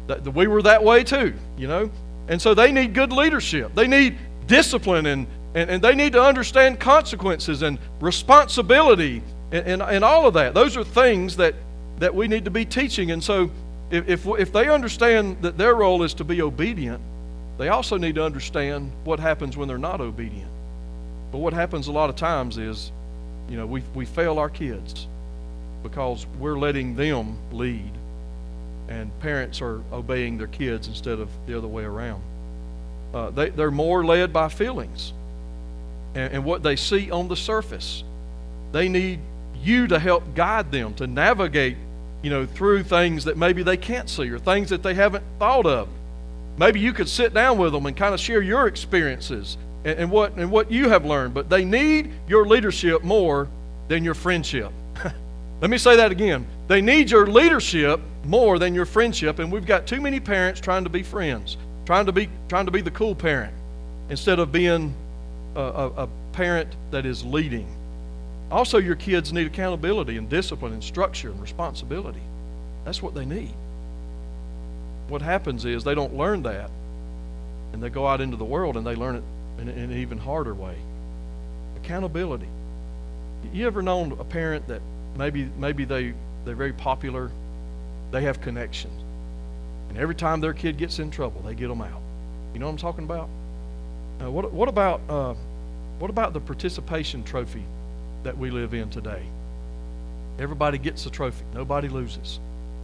[0.07, 1.91] That, we were that way too, you know.
[2.29, 3.75] And so they need good leadership.
[3.75, 4.17] They need
[4.47, 9.23] discipline and, and, and they need to understand consequences and responsibility
[9.53, 10.55] and, and, and all of that.
[10.55, 11.55] Those are things that,
[11.99, 13.11] that we need to be teaching.
[13.11, 13.51] And so
[13.91, 17.03] if, if, if they understand that their role is to be obedient,
[17.59, 20.50] they also need to understand what happens when they're not obedient.
[21.33, 22.91] But what happens a lot of times is,
[23.49, 25.07] you know, we, we fail our kids
[25.83, 27.93] because we're letting them lead
[28.89, 32.23] and parents are obeying their kids instead of the other way around.
[33.15, 35.13] Uh, they, they're more led by feelings
[36.15, 38.03] and, and what they see on the surface.
[38.73, 39.21] They need
[39.63, 41.77] you to help guide them to navigate,
[42.23, 45.67] you know, through things that maybe they can't see or things that they haven't thought
[45.67, 45.89] of.
[46.59, 50.11] Maybe you could sit down with them and kind of share your experiences and, and
[50.11, 51.35] what and what you have learned.
[51.35, 53.49] But they need your leadership more
[53.89, 54.73] than your friendship.
[55.61, 56.47] Let me say that again.
[56.69, 60.85] They need your leadership more than your friendship, and we've got too many parents trying
[60.85, 61.57] to be friends,
[61.87, 63.53] trying to be trying to be the cool parent,
[64.09, 64.95] instead of being
[65.57, 67.67] a, a, a parent that is leading.
[68.51, 72.23] Also, your kids need accountability and discipline and structure and responsibility.
[72.85, 73.53] That's what they need.
[75.09, 76.71] What happens is they don't learn that,
[77.73, 79.23] and they go out into the world and they learn it
[79.61, 80.77] in, an even harder way.
[81.77, 82.49] Accountability.
[83.53, 84.83] You ever known a parent that
[85.17, 87.31] maybe maybe they they're very popular,
[88.11, 89.03] they have connections,
[89.89, 92.01] and every time their kid gets in trouble, they get them out.
[92.53, 93.29] You know what I'm talking about?
[94.23, 95.35] Uh, what what about uh,
[95.99, 97.65] what about the participation trophy
[98.23, 99.23] that we live in today?
[100.39, 101.45] Everybody gets a trophy.
[101.55, 102.41] Nobody loses.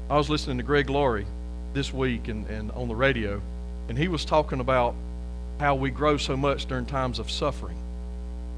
[0.08, 1.26] I was listening to Greg Laurie
[1.72, 3.40] this week and, and on the radio,
[3.88, 4.94] and he was talking about
[5.58, 7.76] how we grow so much during times of suffering.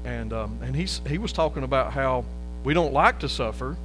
[0.05, 2.25] And, um, and he's, he was talking about how
[2.63, 3.75] we don't like to suffer,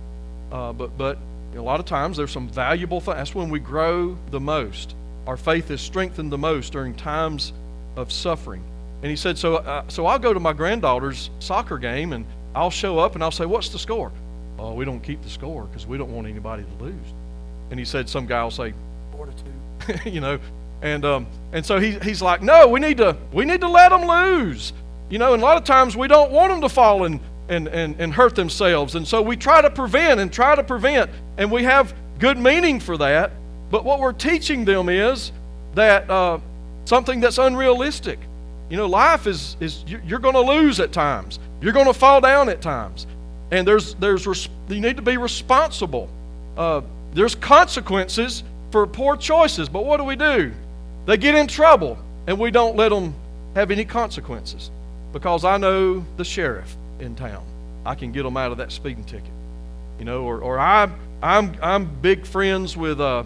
[0.52, 1.18] uh, but, but
[1.54, 3.16] a lot of times there's some valuable things.
[3.16, 4.94] That's when we grow the most.
[5.26, 7.52] Our faith is strengthened the most during times
[7.96, 8.62] of suffering.
[9.02, 12.70] And he said, so, uh, so I'll go to my granddaughter's soccer game and I'll
[12.70, 14.12] show up and I'll say, What's the score?
[14.58, 16.94] Oh, we don't keep the score because we don't want anybody to lose.
[17.70, 18.72] And he said, Some guy will say,
[19.12, 20.10] Four to two.
[20.10, 20.38] you know,
[20.84, 23.88] and um, and so he, he's like, no, we need to we need to let
[23.88, 24.72] them lose.
[25.08, 27.68] You know, and a lot of times we don't want them to fall and, and,
[27.68, 28.94] and, and hurt themselves.
[28.94, 31.10] And so we try to prevent and try to prevent.
[31.36, 33.32] And we have good meaning for that,
[33.70, 35.32] but what we're teaching them is
[35.74, 36.38] that uh,
[36.84, 38.18] something that's unrealistic.
[38.70, 41.38] You know, life is, is you're going to lose at times.
[41.60, 43.06] You're going to fall down at times.
[43.50, 44.26] And there's, there's,
[44.68, 46.08] you need to be responsible.
[46.56, 46.80] Uh,
[47.12, 49.68] there's consequences for poor choices.
[49.68, 50.52] But what do we do?
[51.06, 53.14] They get in trouble, and we don't let them
[53.54, 54.70] have any consequences
[55.12, 57.44] because I know the sheriff in town.
[57.84, 59.30] I can get them out of that speeding ticket.
[59.98, 60.90] You know, or, or I,
[61.22, 63.24] I'm, I'm big friends with, uh,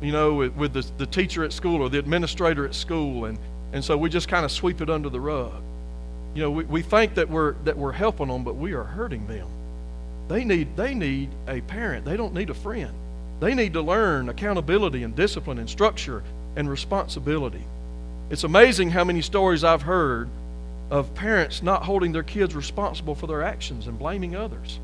[0.00, 3.36] you know, with, with the, the teacher at school or the administrator at school, and,
[3.72, 5.52] and so we just kind of sweep it under the rug.
[6.34, 9.26] You know, we, we think that we're, that we're helping them, but we are hurting
[9.26, 9.48] them.
[10.28, 12.04] They need, they need a parent.
[12.04, 12.92] They don't need a friend.
[13.40, 16.22] They need to learn accountability and discipline and structure
[16.58, 17.62] and responsibility.
[18.30, 20.28] It's amazing how many stories I've heard
[20.90, 24.80] of parents not holding their kids responsible for their actions and blaming others.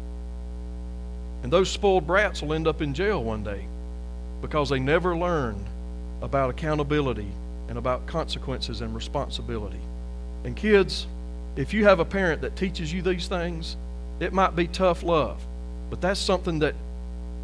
[1.42, 3.66] And those spoiled brats will end up in jail one day
[4.40, 5.66] because they never learned
[6.22, 7.26] about accountability
[7.68, 9.80] and about consequences and responsibility.
[10.44, 11.08] And kids,
[11.56, 13.76] if you have a parent that teaches you these things,
[14.20, 15.44] it might be tough love,
[15.90, 16.76] but that's something that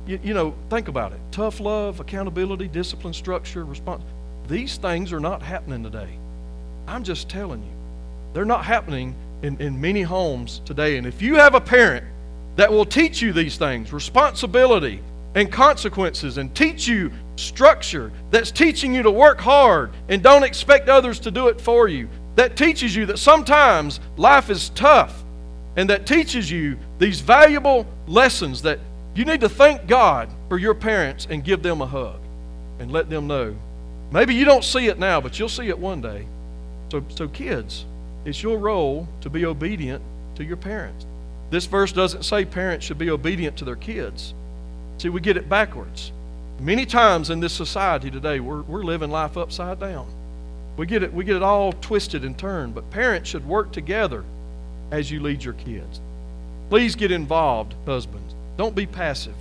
[0.06, 1.18] you, you know, think about it.
[1.32, 4.02] Tough love, accountability, discipline, structure, response.
[4.50, 6.08] These things are not happening today.
[6.88, 7.70] I'm just telling you.
[8.34, 10.98] They're not happening in, in many homes today.
[10.98, 12.04] And if you have a parent
[12.56, 15.00] that will teach you these things, responsibility
[15.36, 20.88] and consequences, and teach you structure, that's teaching you to work hard and don't expect
[20.88, 25.22] others to do it for you, that teaches you that sometimes life is tough,
[25.76, 28.80] and that teaches you these valuable lessons that
[29.14, 32.18] you need to thank God for your parents and give them a hug
[32.80, 33.54] and let them know.
[34.12, 36.26] Maybe you don't see it now, but you'll see it one day.
[36.90, 37.84] So, so kids,
[38.24, 40.02] it's your role to be obedient
[40.34, 41.06] to your parents.
[41.50, 44.34] This verse doesn't say parents should be obedient to their kids.
[44.98, 46.12] See, we get it backwards.
[46.60, 50.06] Many times in this society today, we're, we're living life upside down.
[50.76, 54.24] We get it, we get it all twisted and turned, but parents should work together
[54.90, 56.00] as you lead your kids.
[56.68, 58.34] Please get involved, husbands.
[58.56, 59.34] Don't be passive.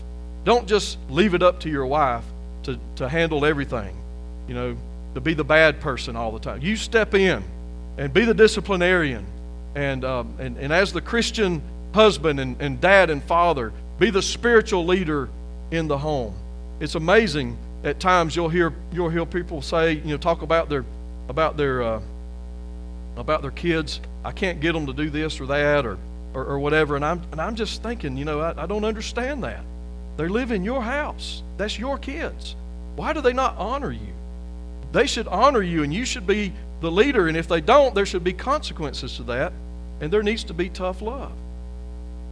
[0.43, 2.23] Don't just leave it up to your wife
[2.63, 3.95] to, to handle everything,
[4.49, 4.75] you know,
[5.13, 6.61] to be the bad person all the time.
[6.61, 7.43] You step in
[7.97, 9.25] and be the disciplinarian.
[9.75, 11.61] And, um, and, and as the Christian
[11.93, 15.29] husband and, and dad and father, be the spiritual leader
[15.71, 16.35] in the home.
[16.81, 20.83] It's amazing at times you'll hear you'll hear people say you know talk about their
[21.29, 22.01] about their uh,
[23.15, 24.01] about their kids.
[24.25, 25.97] I can't get them to do this or that or
[26.33, 26.95] or, or whatever.
[26.95, 29.63] And I'm, and I'm just thinking, you know, I, I don't understand that.
[30.17, 32.55] They live in your house, that's your kids.
[32.95, 34.13] Why do they not honor you?
[34.91, 37.27] They should honor you, and you should be the leader.
[37.27, 39.53] And if they don't, there should be consequences to that,
[40.01, 41.31] and there needs to be tough love.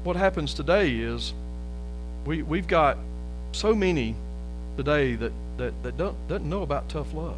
[0.03, 1.33] What happens today is
[2.25, 2.97] we, we've got
[3.51, 4.15] so many
[4.75, 7.37] today that, that, that don't, doesn't know about tough love.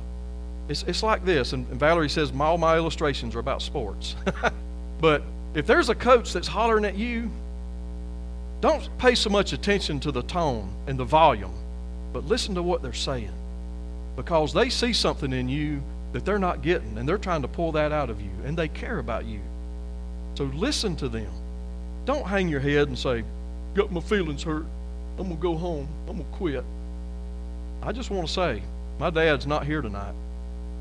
[0.68, 4.16] It's, it's like this, and, and Valerie says, all my illustrations are about sports.
[5.02, 5.24] but
[5.56, 7.32] if there's a coach that's hollering at you,
[8.62, 11.54] don't pay so much attention to the tone and the volume,
[12.14, 13.32] but listen to what they're saying.
[14.16, 15.82] Because they see something in you
[16.14, 18.68] that they're not getting, and they're trying to pull that out of you, and they
[18.68, 19.40] care about you.
[20.36, 21.32] So listen to them.
[22.06, 23.24] Don't hang your head and say,
[23.76, 24.66] Got my feelings hurt.
[25.18, 25.88] I'm going to go home.
[26.08, 26.64] I'm going to quit.
[27.84, 28.64] I just want to say,
[29.00, 30.14] my dad's not here tonight.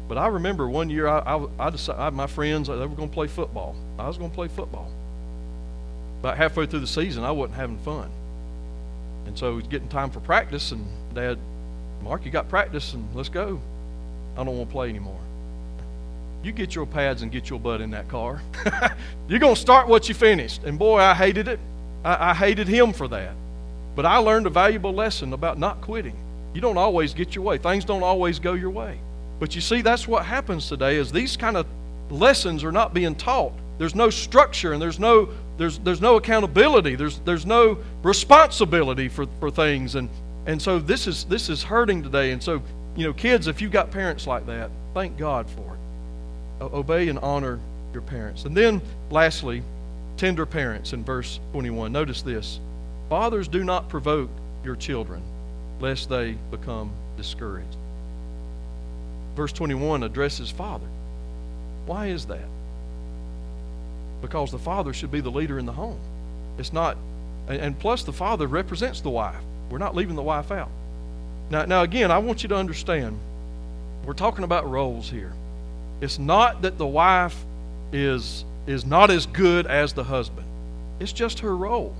[0.08, 3.14] But I remember one year I, I, I decided, my friends, they were going to
[3.14, 3.76] play football.
[3.98, 4.90] I was going to play football.
[6.20, 8.10] About halfway through the season, I wasn't having fun.
[9.26, 11.38] And so it was getting time for practice, and Dad,
[12.08, 13.60] Mark, you got practice, and let's go.
[14.34, 15.20] I don't want to play anymore.
[16.42, 18.40] You get your pads and get your butt in that car.
[19.28, 20.64] You're going to start what you finished.
[20.64, 21.60] And boy, I hated it.
[22.02, 23.34] I, I hated him for that.
[23.94, 26.16] But I learned a valuable lesson about not quitting.
[26.54, 27.58] You don't always get your way.
[27.58, 28.98] Things don't always go your way.
[29.38, 31.66] But you see, that's what happens today is these kind of
[32.08, 33.52] lessons are not being taught.
[33.76, 35.28] There's no structure and there's no
[35.58, 36.94] there's there's no accountability.
[36.94, 39.94] There's there's no responsibility for, for things.
[39.94, 40.08] And
[40.48, 42.32] and so this is this is hurting today.
[42.32, 42.60] And so,
[42.96, 46.64] you know, kids, if you've got parents like that, thank God for it.
[46.64, 47.60] Obey and honor
[47.92, 48.44] your parents.
[48.44, 49.62] And then lastly,
[50.16, 51.92] tender parents in verse 21.
[51.92, 52.58] Notice this.
[53.08, 54.30] Fathers do not provoke
[54.64, 55.22] your children
[55.80, 57.76] lest they become discouraged
[59.38, 60.88] verse 21 addresses father.
[61.86, 62.48] Why is that?
[64.20, 66.00] Because the father should be the leader in the home.
[66.58, 66.96] It's not,
[67.46, 69.36] and plus the father represents the wife.
[69.70, 70.70] We're not leaving the wife out.
[71.50, 73.18] Now, now again, I want you to understand,
[74.04, 75.32] we're talking about roles here.
[76.00, 77.36] It's not that the wife
[77.92, 80.46] is, is not as good as the husband.
[81.00, 81.94] It's just her role.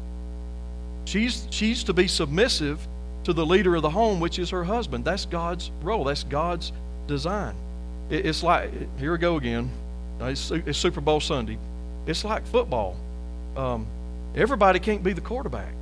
[1.05, 2.87] She's, she's to be submissive
[3.25, 5.05] to the leader of the home, which is her husband.
[5.05, 6.05] That's God's role.
[6.05, 6.73] That's God's
[7.07, 7.55] design.
[8.11, 9.71] It, it's like here we go again.
[10.21, 11.59] It's, it's, Super Bowl Sunday.
[12.07, 12.97] It's like football.
[13.57, 13.87] Um,
[14.35, 15.73] everybody can't be the quarterback.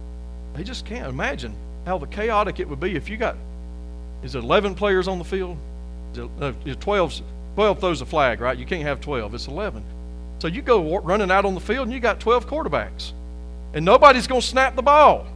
[0.55, 1.07] They just can't.
[1.07, 1.55] Imagine
[1.87, 3.37] how the chaotic it would be if you got
[4.23, 5.57] is it 11 players on the field?
[6.13, 7.23] Is it, uh, no, 12,
[7.55, 8.59] 12 throws a flag, right?
[8.59, 9.35] You can't have 12.
[9.35, 9.85] It's 11.
[10.39, 13.13] So you go running out on the field and you got 12 quarterbacks.
[13.73, 15.27] And nobody's going to snap the ball.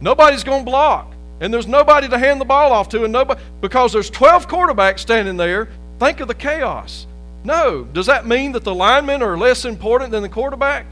[0.00, 1.12] Nobody's going to block.
[1.40, 5.00] And there's nobody to hand the ball off to and nobody because there's 12 quarterbacks
[5.00, 5.68] standing there.
[5.98, 7.06] Think of the chaos.
[7.44, 7.84] No.
[7.84, 10.86] Does that mean that the linemen are less important than the quarterback?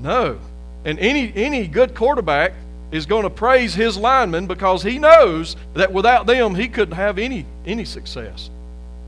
[0.00, 0.38] No.
[0.84, 2.52] And any any good quarterback
[2.92, 7.18] is going to praise his linemen because he knows that without them he couldn't have
[7.18, 8.50] any any success.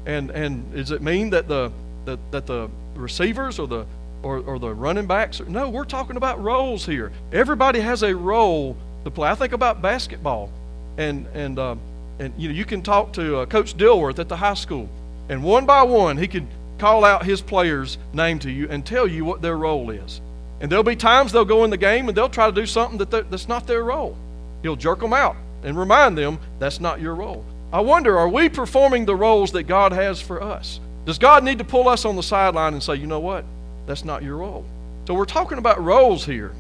[0.07, 1.71] And and does it mean that the
[2.05, 3.87] that, that the receivers or the
[4.23, 5.41] or, or the running backs?
[5.41, 7.13] No, we're talking about roles here.
[7.33, 9.29] Everybody has a role to play.
[9.29, 10.51] I think about basketball,
[10.97, 11.81] and and um,
[12.19, 14.89] and you know you can talk to uh, Coach Dilworth at the high school,
[15.29, 16.47] and one by one he could
[16.79, 20.21] call out his players' name to you and tell you what their role is.
[20.61, 22.99] And there'll be times they'll go in the game and they'll try to do something
[22.99, 24.17] that that's not their role.
[24.63, 27.45] He'll jerk them out and remind them that's not your role.
[27.73, 30.81] I wonder, are we performing the roles that God has for us?
[31.05, 33.45] Does God need to pull us on the sideline and say, you know what?
[33.87, 34.65] That's not your role.
[35.07, 36.53] So we're talking about roles here.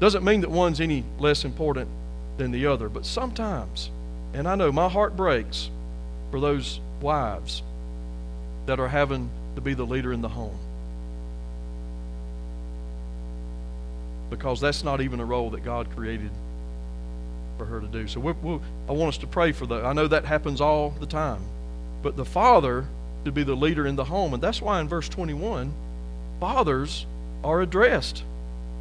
[0.00, 1.88] Doesn't mean that one's any less important
[2.36, 3.90] than the other, but sometimes,
[4.32, 5.70] and I know my heart breaks
[6.30, 7.62] for those wives
[8.66, 10.58] that are having to be the leader in the home.
[14.30, 16.30] Because that's not even a role that God created
[17.58, 18.08] for her to do.
[18.08, 19.84] So we're, we're, I want us to pray for that.
[19.84, 21.42] I know that happens all the time.
[22.02, 22.86] But the father
[23.24, 24.34] to be the leader in the home.
[24.34, 25.72] And that's why in verse 21,
[26.40, 27.06] fathers
[27.42, 28.22] are addressed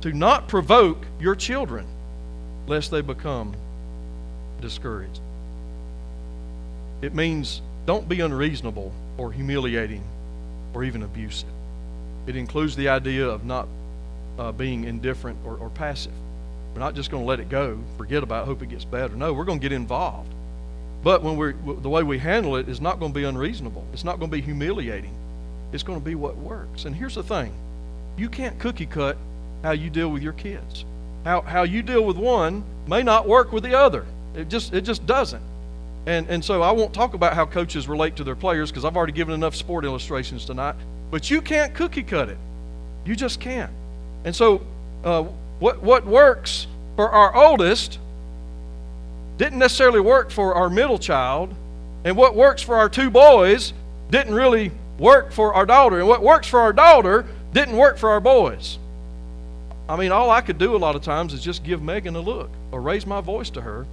[0.01, 1.87] to not provoke your children
[2.67, 3.53] lest they become
[4.61, 5.21] discouraged.
[7.01, 10.03] It means don't be unreasonable or humiliating
[10.73, 11.49] or even abusive.
[12.27, 13.67] It includes the idea of not
[14.37, 16.13] uh, being indifferent or, or passive.
[16.73, 19.15] We're not just going to let it go, forget about it, hope it gets better.
[19.15, 20.33] No, we're going to get involved.
[21.03, 23.85] But when we're, the way we handle it is not going to be unreasonable.
[23.93, 25.13] It's not going to be humiliating.
[25.71, 26.85] It's going to be what works.
[26.85, 27.53] And here's the thing
[28.17, 29.17] you can't cookie cut
[29.63, 30.85] how you deal with your kids.
[31.25, 34.05] How, how you deal with one may not work with the other.
[34.35, 35.41] It just, it just doesn't.
[36.05, 38.97] And, and so I won't talk about how coaches relate to their players because I've
[38.97, 40.75] already given enough sport illustrations tonight.
[41.11, 42.37] But you can't cookie cut it.
[43.05, 43.71] You just can't.
[44.25, 44.61] And so
[45.03, 45.23] uh,
[45.59, 47.99] what, what works for our oldest
[49.37, 51.53] didn't necessarily work for our middle child.
[52.05, 53.73] And what works for our two boys
[54.09, 55.99] didn't really work for our daughter.
[55.99, 58.77] And what works for our daughter didn't work for our boys.
[59.87, 62.21] I mean, all I could do a lot of times is just give Megan a
[62.21, 63.85] look or raise my voice to her.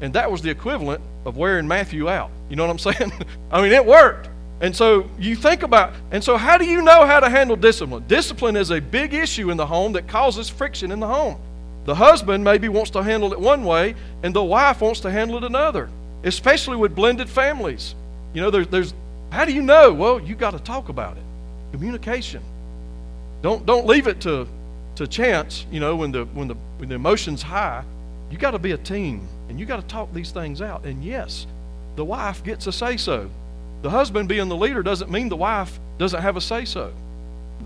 [0.00, 2.30] And that was the equivalent of wearing Matthew out.
[2.48, 3.12] You know what I'm saying?
[3.50, 4.28] I mean, it worked.
[4.60, 8.04] And so you think about, and so how do you know how to handle discipline?
[8.08, 11.40] Discipline is a big issue in the home that causes friction in the home.
[11.84, 15.38] The husband maybe wants to handle it one way, and the wife wants to handle
[15.38, 15.88] it another,
[16.24, 17.94] especially with blended families.
[18.34, 18.94] You know, there's, there's
[19.30, 19.92] how do you know?
[19.92, 21.22] Well, you got to talk about it.
[21.72, 22.42] Communication.
[23.42, 24.48] Don't don't leave it to
[24.96, 25.66] to chance.
[25.70, 27.84] You know, when the when the when the emotions high,
[28.30, 30.84] you got to be a team, and you got to talk these things out.
[30.84, 31.46] And yes,
[31.96, 33.30] the wife gets a say so.
[33.82, 36.92] The husband being the leader doesn't mean the wife doesn't have a say so.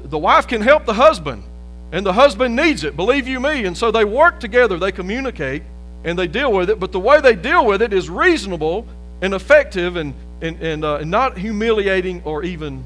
[0.04, 1.44] The wife can help the husband
[1.92, 3.66] and the husband needs it, believe you me.
[3.66, 5.62] And so they work together, they communicate,
[6.04, 6.80] and they deal with it.
[6.80, 8.86] But the way they deal with it is reasonable
[9.20, 12.84] and effective and, and, and, uh, not humiliating or even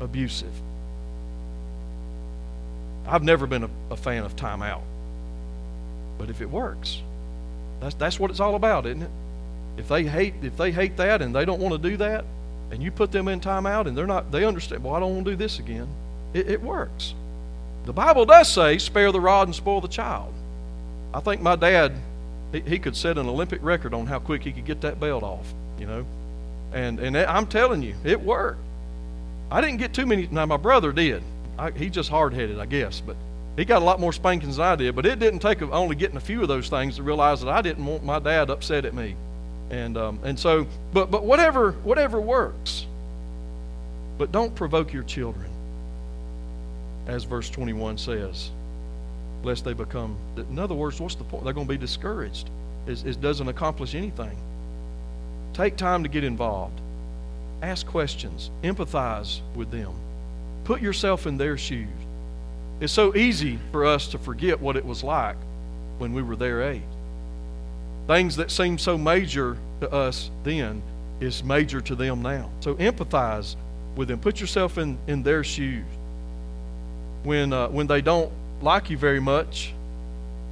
[0.00, 0.52] abusive.
[3.06, 4.82] I've never been a, a fan of timeout.
[6.18, 7.00] But if it works,
[7.80, 9.10] that's, that's what it's all about, isn't it?
[9.78, 12.24] If they hate if they hate that and they don't want to do that,
[12.70, 15.24] and you put them in timeout and they're not they understand, well, I don't want
[15.26, 15.88] to do this again.
[16.34, 17.14] It, it works.
[17.84, 20.34] The Bible does say, spare the rod and spoil the child.
[21.14, 21.92] I think my dad,
[22.52, 25.22] he, he could set an Olympic record on how quick he could get that belt
[25.22, 25.46] off,
[25.78, 26.04] you know.
[26.72, 28.58] And, and I'm telling you, it worked.
[29.50, 30.28] I didn't get too many.
[30.30, 31.22] Now, my brother did.
[31.58, 33.00] I, he's just hard headed, I guess.
[33.00, 33.16] But
[33.56, 34.96] he got a lot more spankings than I did.
[34.96, 37.62] But it didn't take only getting a few of those things to realize that I
[37.62, 39.14] didn't want my dad upset at me.
[39.70, 42.86] And, um, and so, but, but whatever, whatever works.
[44.18, 45.50] But don't provoke your children
[47.06, 48.50] as verse 21 says,
[49.42, 50.16] lest they become.
[50.36, 51.44] In other words, what's the point?
[51.44, 52.50] They're going to be discouraged.
[52.86, 54.36] It, it doesn't accomplish anything.
[55.52, 56.80] Take time to get involved.
[57.62, 58.50] Ask questions.
[58.62, 59.94] Empathize with them.
[60.64, 61.88] Put yourself in their shoes.
[62.80, 65.36] It's so easy for us to forget what it was like
[65.98, 66.82] when we were their age.
[68.06, 70.82] Things that seem so major to us then
[71.20, 72.50] is major to them now.
[72.60, 73.56] So empathize
[73.96, 74.20] with them.
[74.20, 75.84] Put yourself in, in their shoes.
[77.24, 78.30] When, uh, when they don't
[78.62, 79.72] like you very much,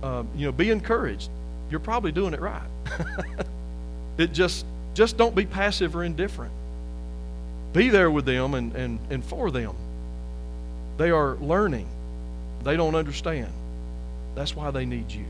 [0.03, 1.31] uh, you know, be encouraged.
[1.71, 2.69] You're probably doing it right.
[4.19, 6.53] it just, just don't be passive or indifferent.
[7.73, 9.75] Be there with them and, and, and for them.
[10.97, 11.89] They are learning.
[12.63, 13.53] They don't understand.
[14.35, 15.25] That's why they need you.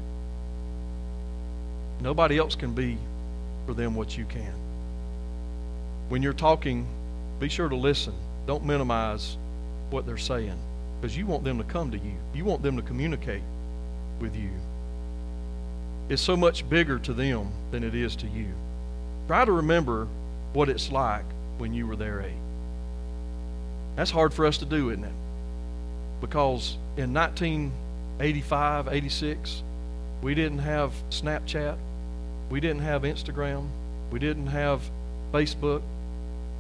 [2.05, 2.99] Nobody else can be
[3.65, 4.53] for them what you can.
[6.11, 6.87] When you're talking,
[7.41, 8.13] be sure to listen.
[8.47, 9.39] Don't minimize
[9.89, 10.59] what they're saying
[11.01, 12.13] because you want them to come to you.
[12.35, 13.43] You want them to communicate
[14.21, 14.51] with you.
[16.11, 18.49] It's so much bigger to them than it is to you.
[19.27, 20.07] Try to remember
[20.53, 21.25] what it's like
[21.57, 22.35] when you were their age.
[23.97, 25.13] That's hard for us to do, isn't it?
[26.21, 29.63] Because in 1985, 86,
[30.21, 31.79] we didn't have Snapchat.
[32.51, 33.69] We didn't have Instagram.
[34.11, 34.81] We didn't have
[35.33, 35.83] Facebook.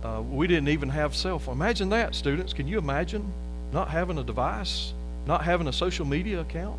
[0.02, 1.54] Uh, we didn't even have cell phone.
[1.54, 2.52] Imagine that, students.
[2.52, 3.24] Can you imagine
[3.72, 4.92] not having a device,
[5.26, 6.78] not having a social media account?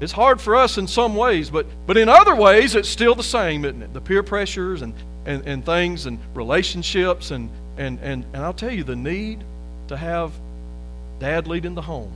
[0.00, 3.22] It's hard for us in some ways, but, but in other ways, it's still the
[3.22, 3.92] same, isn't it?
[3.92, 4.94] The peer pressures and,
[5.26, 9.44] and, and things and relationships, and, and, and, and I'll tell you, the need
[9.88, 10.32] to have
[11.20, 12.12] dad leading the home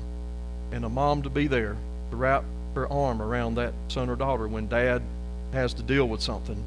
[0.72, 1.76] and a mom to be there
[2.10, 2.42] to wrap
[2.74, 5.00] her arm around that son or daughter when dad
[5.52, 6.62] has to deal with something.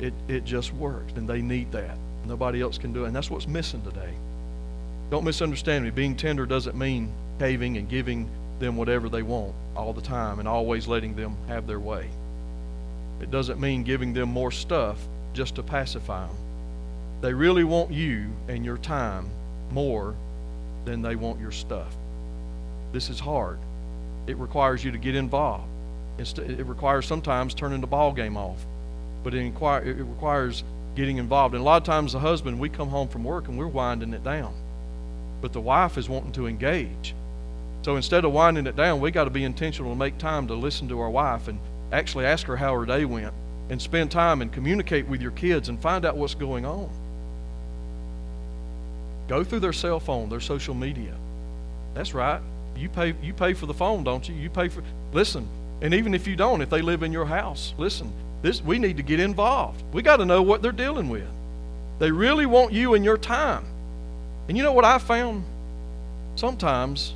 [0.00, 1.96] It, it just works, and they need that.
[2.26, 4.12] Nobody else can do it, and that's what's missing today.
[5.10, 5.90] Don't misunderstand me.
[5.90, 8.28] Being tender doesn't mean caving and giving
[8.58, 12.08] them whatever they want all the time and always letting them have their way.
[13.20, 14.98] It doesn't mean giving them more stuff
[15.32, 16.36] just to pacify them.
[17.20, 19.30] They really want you and your time
[19.70, 20.14] more
[20.84, 21.94] than they want your stuff.
[22.92, 23.58] This is hard.
[24.26, 25.68] It requires you to get involved.
[26.18, 28.64] It requires sometimes turning the ball game off,
[29.22, 30.62] but it, requires
[30.94, 31.54] getting involved.
[31.54, 34.12] And a lot of times, the husband, we come home from work and we're winding
[34.12, 34.54] it down,
[35.40, 37.14] but the wife is wanting to engage.
[37.82, 40.54] So instead of winding it down, we got to be intentional and make time to
[40.54, 41.58] listen to our wife and
[41.92, 43.34] actually ask her how her day went
[43.68, 46.88] and spend time and communicate with your kids and find out what's going on.
[49.28, 51.14] Go through their cell phone, their social media.
[51.94, 52.40] That's right.
[52.76, 54.34] You pay you pay for the phone, don't you?
[54.34, 55.48] You pay for listen,
[55.80, 58.12] and even if you don't, if they live in your house, listen,
[58.42, 59.82] this we need to get involved.
[59.92, 61.28] We got to know what they're dealing with.
[61.98, 63.64] They really want you and your time.
[64.48, 65.44] And you know what I found?
[66.36, 67.14] Sometimes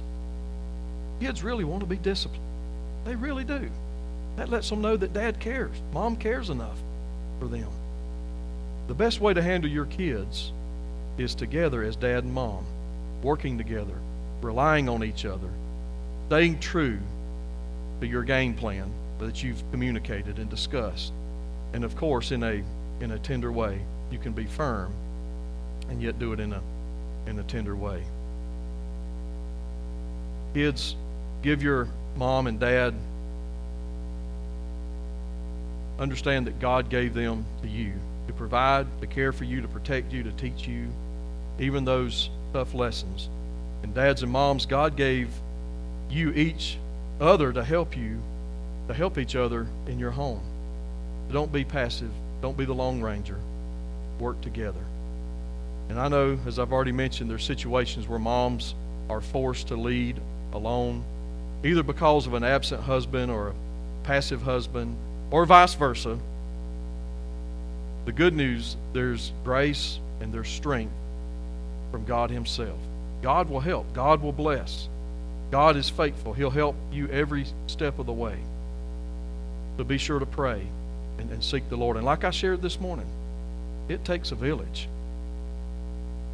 [1.20, 2.42] kids really want to be disciplined.
[3.04, 3.68] They really do.
[4.36, 5.76] That lets them know that dad cares.
[5.92, 6.78] Mom cares enough
[7.38, 7.68] for them.
[8.86, 10.52] The best way to handle your kids
[11.18, 12.64] is together as dad and mom,
[13.22, 13.94] working together,
[14.40, 15.48] relying on each other,
[16.28, 16.98] staying true
[18.00, 21.12] to your game plan that you've communicated and discussed.
[21.72, 22.62] And of course, in a
[23.00, 23.80] in a tender way,
[24.10, 24.92] you can be firm
[25.88, 26.62] and yet do it in a
[27.26, 28.02] in a tender way.
[30.54, 30.96] Kids,
[31.42, 32.94] give your mom and dad
[35.98, 37.92] understand that God gave them to you
[38.28, 40.88] to provide, to care for you, to protect you, to teach you,
[41.58, 43.28] even those tough lessons.
[43.82, 45.28] And dads and moms, God gave
[46.10, 46.78] you each
[47.20, 48.18] other to help you,
[48.88, 50.40] to help each other in your home.
[51.32, 52.10] don't be passive.
[52.40, 53.36] Don't be the Lone Ranger.
[54.20, 54.80] Work together.
[55.88, 58.74] And I know, as I've already mentioned, there's situations where moms
[59.08, 60.20] are forced to lead
[60.52, 61.02] alone,
[61.64, 63.54] either because of an absent husband or a
[64.04, 64.96] passive husband,
[65.30, 66.18] or vice versa.
[68.04, 70.92] The good news there's grace and there's strength
[71.90, 72.78] from God Himself.
[73.22, 74.88] God will help, God will bless.
[75.50, 76.34] God is faithful.
[76.34, 78.36] He'll help you every step of the way.
[79.76, 80.66] So be sure to pray
[81.18, 81.96] and, and seek the Lord.
[81.96, 83.06] And like I shared this morning,
[83.88, 84.88] it takes a village.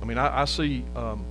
[0.02, 1.24] I mean, I, I see um,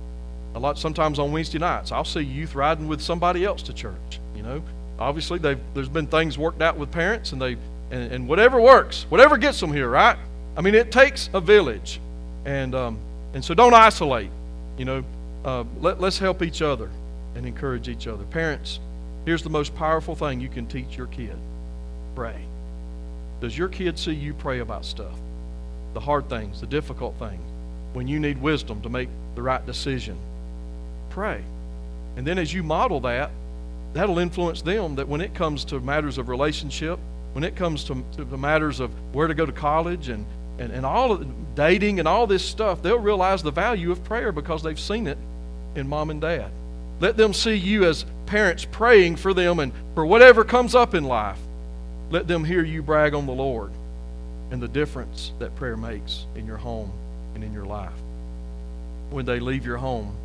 [0.54, 4.20] a lot sometimes on Wednesday nights, I'll see youth riding with somebody else to church.
[4.34, 4.62] You know,
[4.98, 7.56] obviously there's been things worked out with parents, and they
[7.90, 10.16] and, and whatever works, whatever gets them here, right?
[10.56, 12.00] I mean, it takes a village,
[12.44, 12.98] and um,
[13.34, 14.30] and so don't isolate.
[14.78, 15.04] You know,
[15.44, 16.90] uh, let, let's help each other
[17.34, 18.24] and encourage each other.
[18.24, 18.80] Parents,
[19.24, 21.36] here's the most powerful thing you can teach your kid
[22.14, 22.36] pray.
[23.40, 25.18] Does your kid see you pray about stuff?
[25.94, 27.42] The hard things, the difficult things,
[27.92, 30.16] when you need wisdom to make the right decision?
[31.10, 31.42] Pray.
[32.16, 33.30] And then as you model that,
[33.92, 36.98] that'll influence them that when it comes to matters of relationship,
[37.32, 40.24] when it comes to, to the matters of where to go to college and,
[40.58, 44.32] and, and all of dating and all this stuff, they'll realize the value of prayer
[44.32, 45.18] because they've seen it
[45.74, 46.50] in mom and dad.
[47.00, 51.04] Let them see you as parents praying for them and for whatever comes up in
[51.04, 51.38] life.
[52.10, 53.72] Let them hear you brag on the Lord
[54.50, 56.92] and the difference that prayer makes in your home
[57.34, 57.92] and in your life.
[59.10, 60.16] When they leave your home,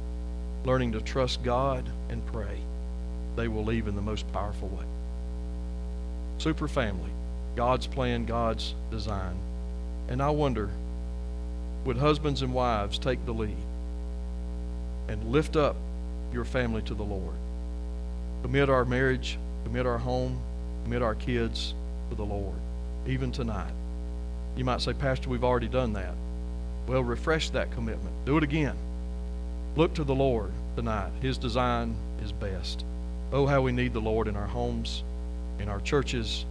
[0.65, 2.59] learning to trust God and pray,
[3.35, 4.85] they will leave in the most powerful way.
[6.37, 7.09] Super family,
[7.55, 9.37] God's plan, God's design.
[10.07, 10.69] And I wonder
[11.85, 13.57] would husbands and wives take the lead
[15.07, 15.75] and lift up
[16.33, 17.35] your family to the Lord?
[18.41, 20.39] Commit our marriage, commit our home,
[20.83, 21.73] commit our kids
[22.09, 22.55] to the Lord,
[23.07, 23.71] even tonight.
[24.55, 26.13] You might say, Pastor, we've already done that.
[26.87, 28.13] Well, refresh that commitment.
[28.25, 28.75] Do it again.
[29.75, 31.11] Look to the Lord tonight.
[31.21, 32.83] His design is best.
[33.31, 35.03] Oh, how we need the Lord in our homes,
[35.59, 36.45] in our churches,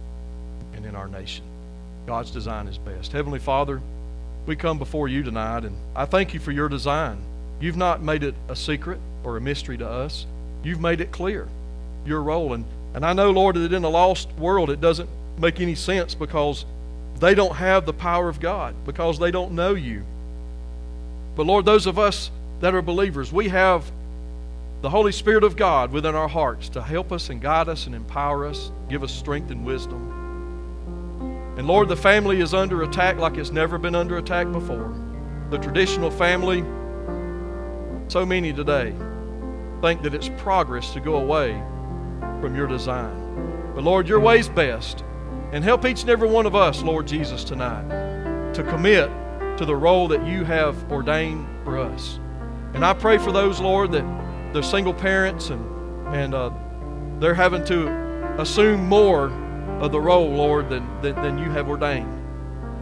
[0.75, 1.43] and in our nation.
[2.07, 3.11] God's design is best.
[3.11, 3.81] Heavenly Father,
[4.45, 7.17] we come before you tonight, and I thank you for your design.
[7.59, 10.25] You've not made it a secret or a mystery to us,
[10.63, 11.47] you've made it clear
[12.05, 12.53] your role.
[12.53, 16.15] And, and I know, Lord, that in a lost world it doesn't make any sense
[16.15, 16.65] because
[17.19, 20.03] they don't have the power of God, because they don't know you.
[21.35, 23.89] But Lord, those of us that are believers, we have
[24.81, 27.93] the Holy Spirit of God within our hearts to help us and guide us and
[27.93, 30.15] empower us, give us strength and wisdom.
[31.57, 34.95] And Lord, the family is under attack like it's never been under attack before.
[35.49, 36.63] The traditional family,
[38.11, 38.93] so many today
[39.81, 41.51] think that it's progress to go away
[42.41, 43.71] from your design.
[43.75, 45.03] But Lord, your way's best.
[45.51, 49.09] And help each and every one of us, Lord Jesus, tonight to commit
[49.57, 52.19] to the role that you have ordained for us.
[52.73, 56.51] And I pray for those, Lord, that they're single parents and, and uh,
[57.19, 57.89] they're having to
[58.39, 59.31] assume more
[59.79, 62.15] of the role, Lord, than, than, than you have ordained.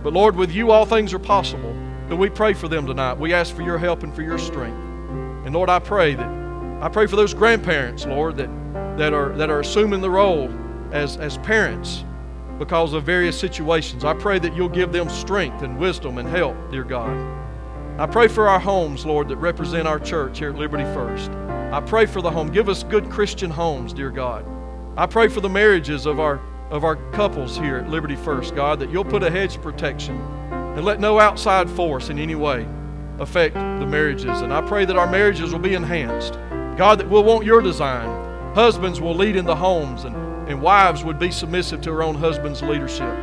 [0.03, 1.75] But Lord, with you all things are possible.
[2.09, 3.17] So we pray for them tonight.
[3.17, 4.87] We ask for your help and for your strength.
[5.48, 6.28] And Lord, I pray that
[6.82, 8.50] I pray for those grandparents, Lord, that,
[8.98, 10.54] that are that are assuming the role
[10.91, 12.04] as, as parents
[12.60, 14.04] because of various situations.
[14.04, 17.16] I pray that you'll give them strength and wisdom and help, dear God.
[17.98, 21.32] I pray for our homes, Lord, that represent our church here at Liberty First.
[21.32, 22.52] I pray for the home.
[22.52, 24.45] Give us good Christian homes, dear God.
[24.98, 26.41] I pray for the marriages of our
[26.72, 30.20] of our couples here at Liberty First, God, that you'll put a hedge of protection
[30.52, 32.68] and let no outside force in any way
[33.20, 34.41] affect the marriages.
[34.41, 36.34] And I pray that our marriages will be enhanced.
[36.78, 38.53] God, that we'll want your design.
[38.53, 40.15] Husbands will lead in the homes and,
[40.47, 43.13] and wives would be submissive to her own husband's leadership.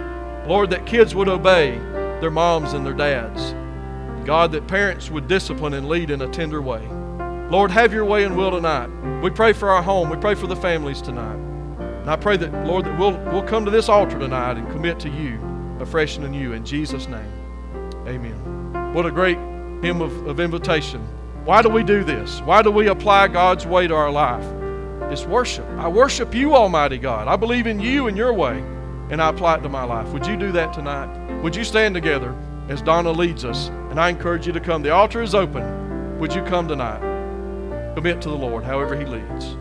[0.47, 1.79] Lord, that kids would obey
[2.21, 3.55] their moms and their dads.
[4.27, 6.87] God, that parents would discipline and lead in a tender way.
[7.51, 8.89] Lord, have your way and will tonight.
[9.23, 10.11] We pray for our home.
[10.11, 11.37] We pray for the families tonight.
[12.01, 14.99] And I pray that, Lord, that we'll, we'll come to this altar tonight and commit
[15.01, 15.41] to you,
[15.81, 16.53] afresh and anew.
[16.53, 17.33] In Jesus' name,
[18.07, 18.93] amen.
[18.95, 19.39] What a great
[19.83, 21.01] hymn of, of invitation.
[21.45, 22.41] Why do we do this?
[22.41, 24.45] Why do we apply God's way to our life?
[25.13, 25.67] It's worship.
[25.79, 27.29] I worship you, Almighty God.
[27.29, 28.59] I believe in you and your way,
[29.11, 30.09] and I apply it to my life.
[30.09, 31.43] Would you do that tonight?
[31.43, 32.35] Would you stand together
[32.69, 33.69] as Donna leads us?
[33.91, 34.83] And I encourage you to come.
[34.83, 36.19] The altar is open.
[36.19, 37.01] Would you come tonight?
[37.95, 39.57] Commit to the Lord however He leads.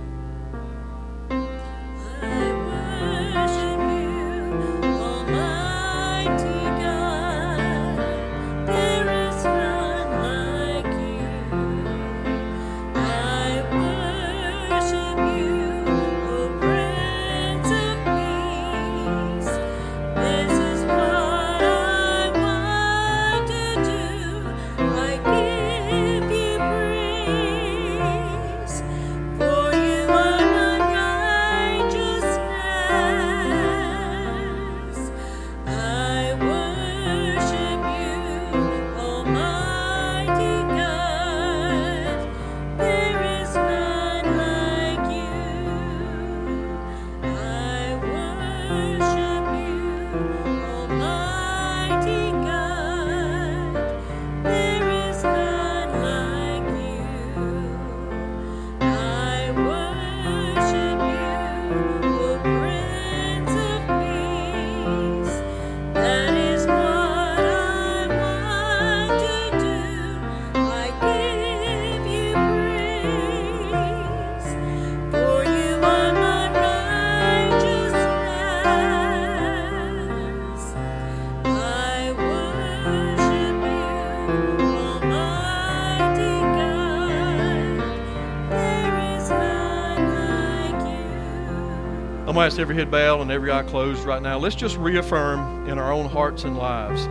[92.34, 94.40] I'm going to ask every head bowed and every eye closed right now.
[94.40, 97.04] Let's just reaffirm in our own hearts and lives.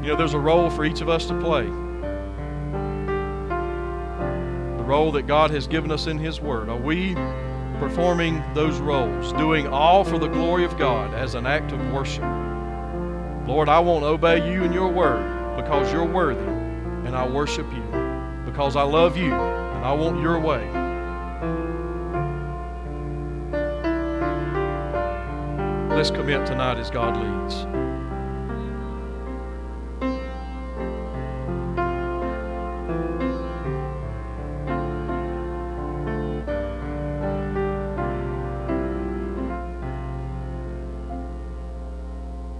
[0.00, 1.64] You know, there's a role for each of us to play.
[4.78, 6.70] The role that God has given us in His Word.
[6.70, 7.12] Are we
[7.78, 12.24] performing those roles, doing all for the glory of God as an act of worship?
[13.46, 16.40] Lord, I won't obey you and your word because you're worthy,
[17.06, 17.82] and I worship you
[18.46, 20.85] because I love you and I want your way.
[25.96, 27.54] Let's commit tonight as God leads.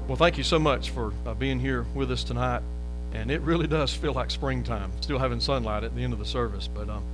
[0.08, 2.62] Well, thank you so much for uh, being here with us tonight.
[3.12, 6.24] And it really does feel like springtime, still having sunlight at the end of the
[6.24, 6.70] service.
[6.74, 7.04] But, um,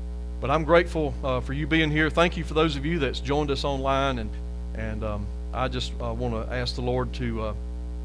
[0.41, 2.11] but I'm grateful uh, for you being here.
[2.11, 4.21] Thank you for those of you that's joined us online.
[4.21, 4.31] And,
[4.77, 7.55] and um, I just uh, want to ask the Lord to uh,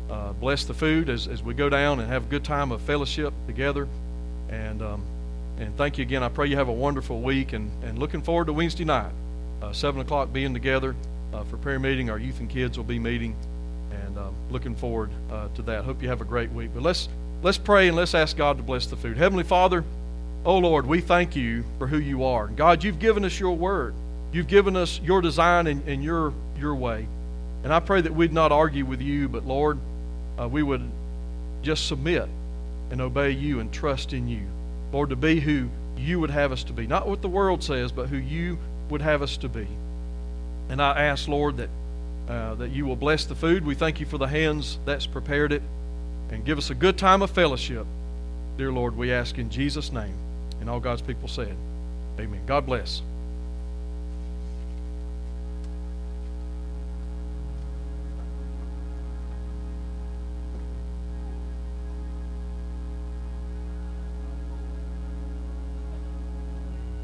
[0.09, 2.81] uh, bless the food as, as we go down and have a good time of
[2.81, 3.87] fellowship together.
[4.49, 5.03] And, um,
[5.59, 6.23] and thank you again.
[6.23, 7.53] I pray you have a wonderful week.
[7.53, 9.11] And, and looking forward to Wednesday night,
[9.61, 10.95] uh, 7 o'clock being together
[11.49, 12.09] for prayer meeting.
[12.09, 13.35] Our youth and kids will be meeting
[13.91, 15.83] and um, looking forward uh, to that.
[15.83, 16.71] Hope you have a great week.
[16.73, 17.09] But let's
[17.43, 19.17] let's pray and let's ask God to bless the food.
[19.17, 19.83] Heavenly Father,
[20.45, 22.47] oh Lord, we thank you for who you are.
[22.47, 23.93] God, you've given us your word.
[24.31, 27.07] You've given us your design and, and your your way.
[27.67, 29.77] And I pray that we'd not argue with you, but Lord,
[30.39, 30.89] uh, we would
[31.61, 32.29] just submit
[32.91, 34.43] and obey you and trust in you.
[34.93, 36.87] Lord, to be who you would have us to be.
[36.87, 38.57] Not what the world says, but who you
[38.89, 39.67] would have us to be.
[40.69, 41.69] And I ask, Lord, that,
[42.29, 43.65] uh, that you will bless the food.
[43.65, 45.61] We thank you for the hands that's prepared it.
[46.29, 47.85] And give us a good time of fellowship.
[48.57, 50.15] Dear Lord, we ask in Jesus' name.
[50.61, 51.53] And all God's people said,
[52.17, 52.43] Amen.
[52.45, 53.01] God bless.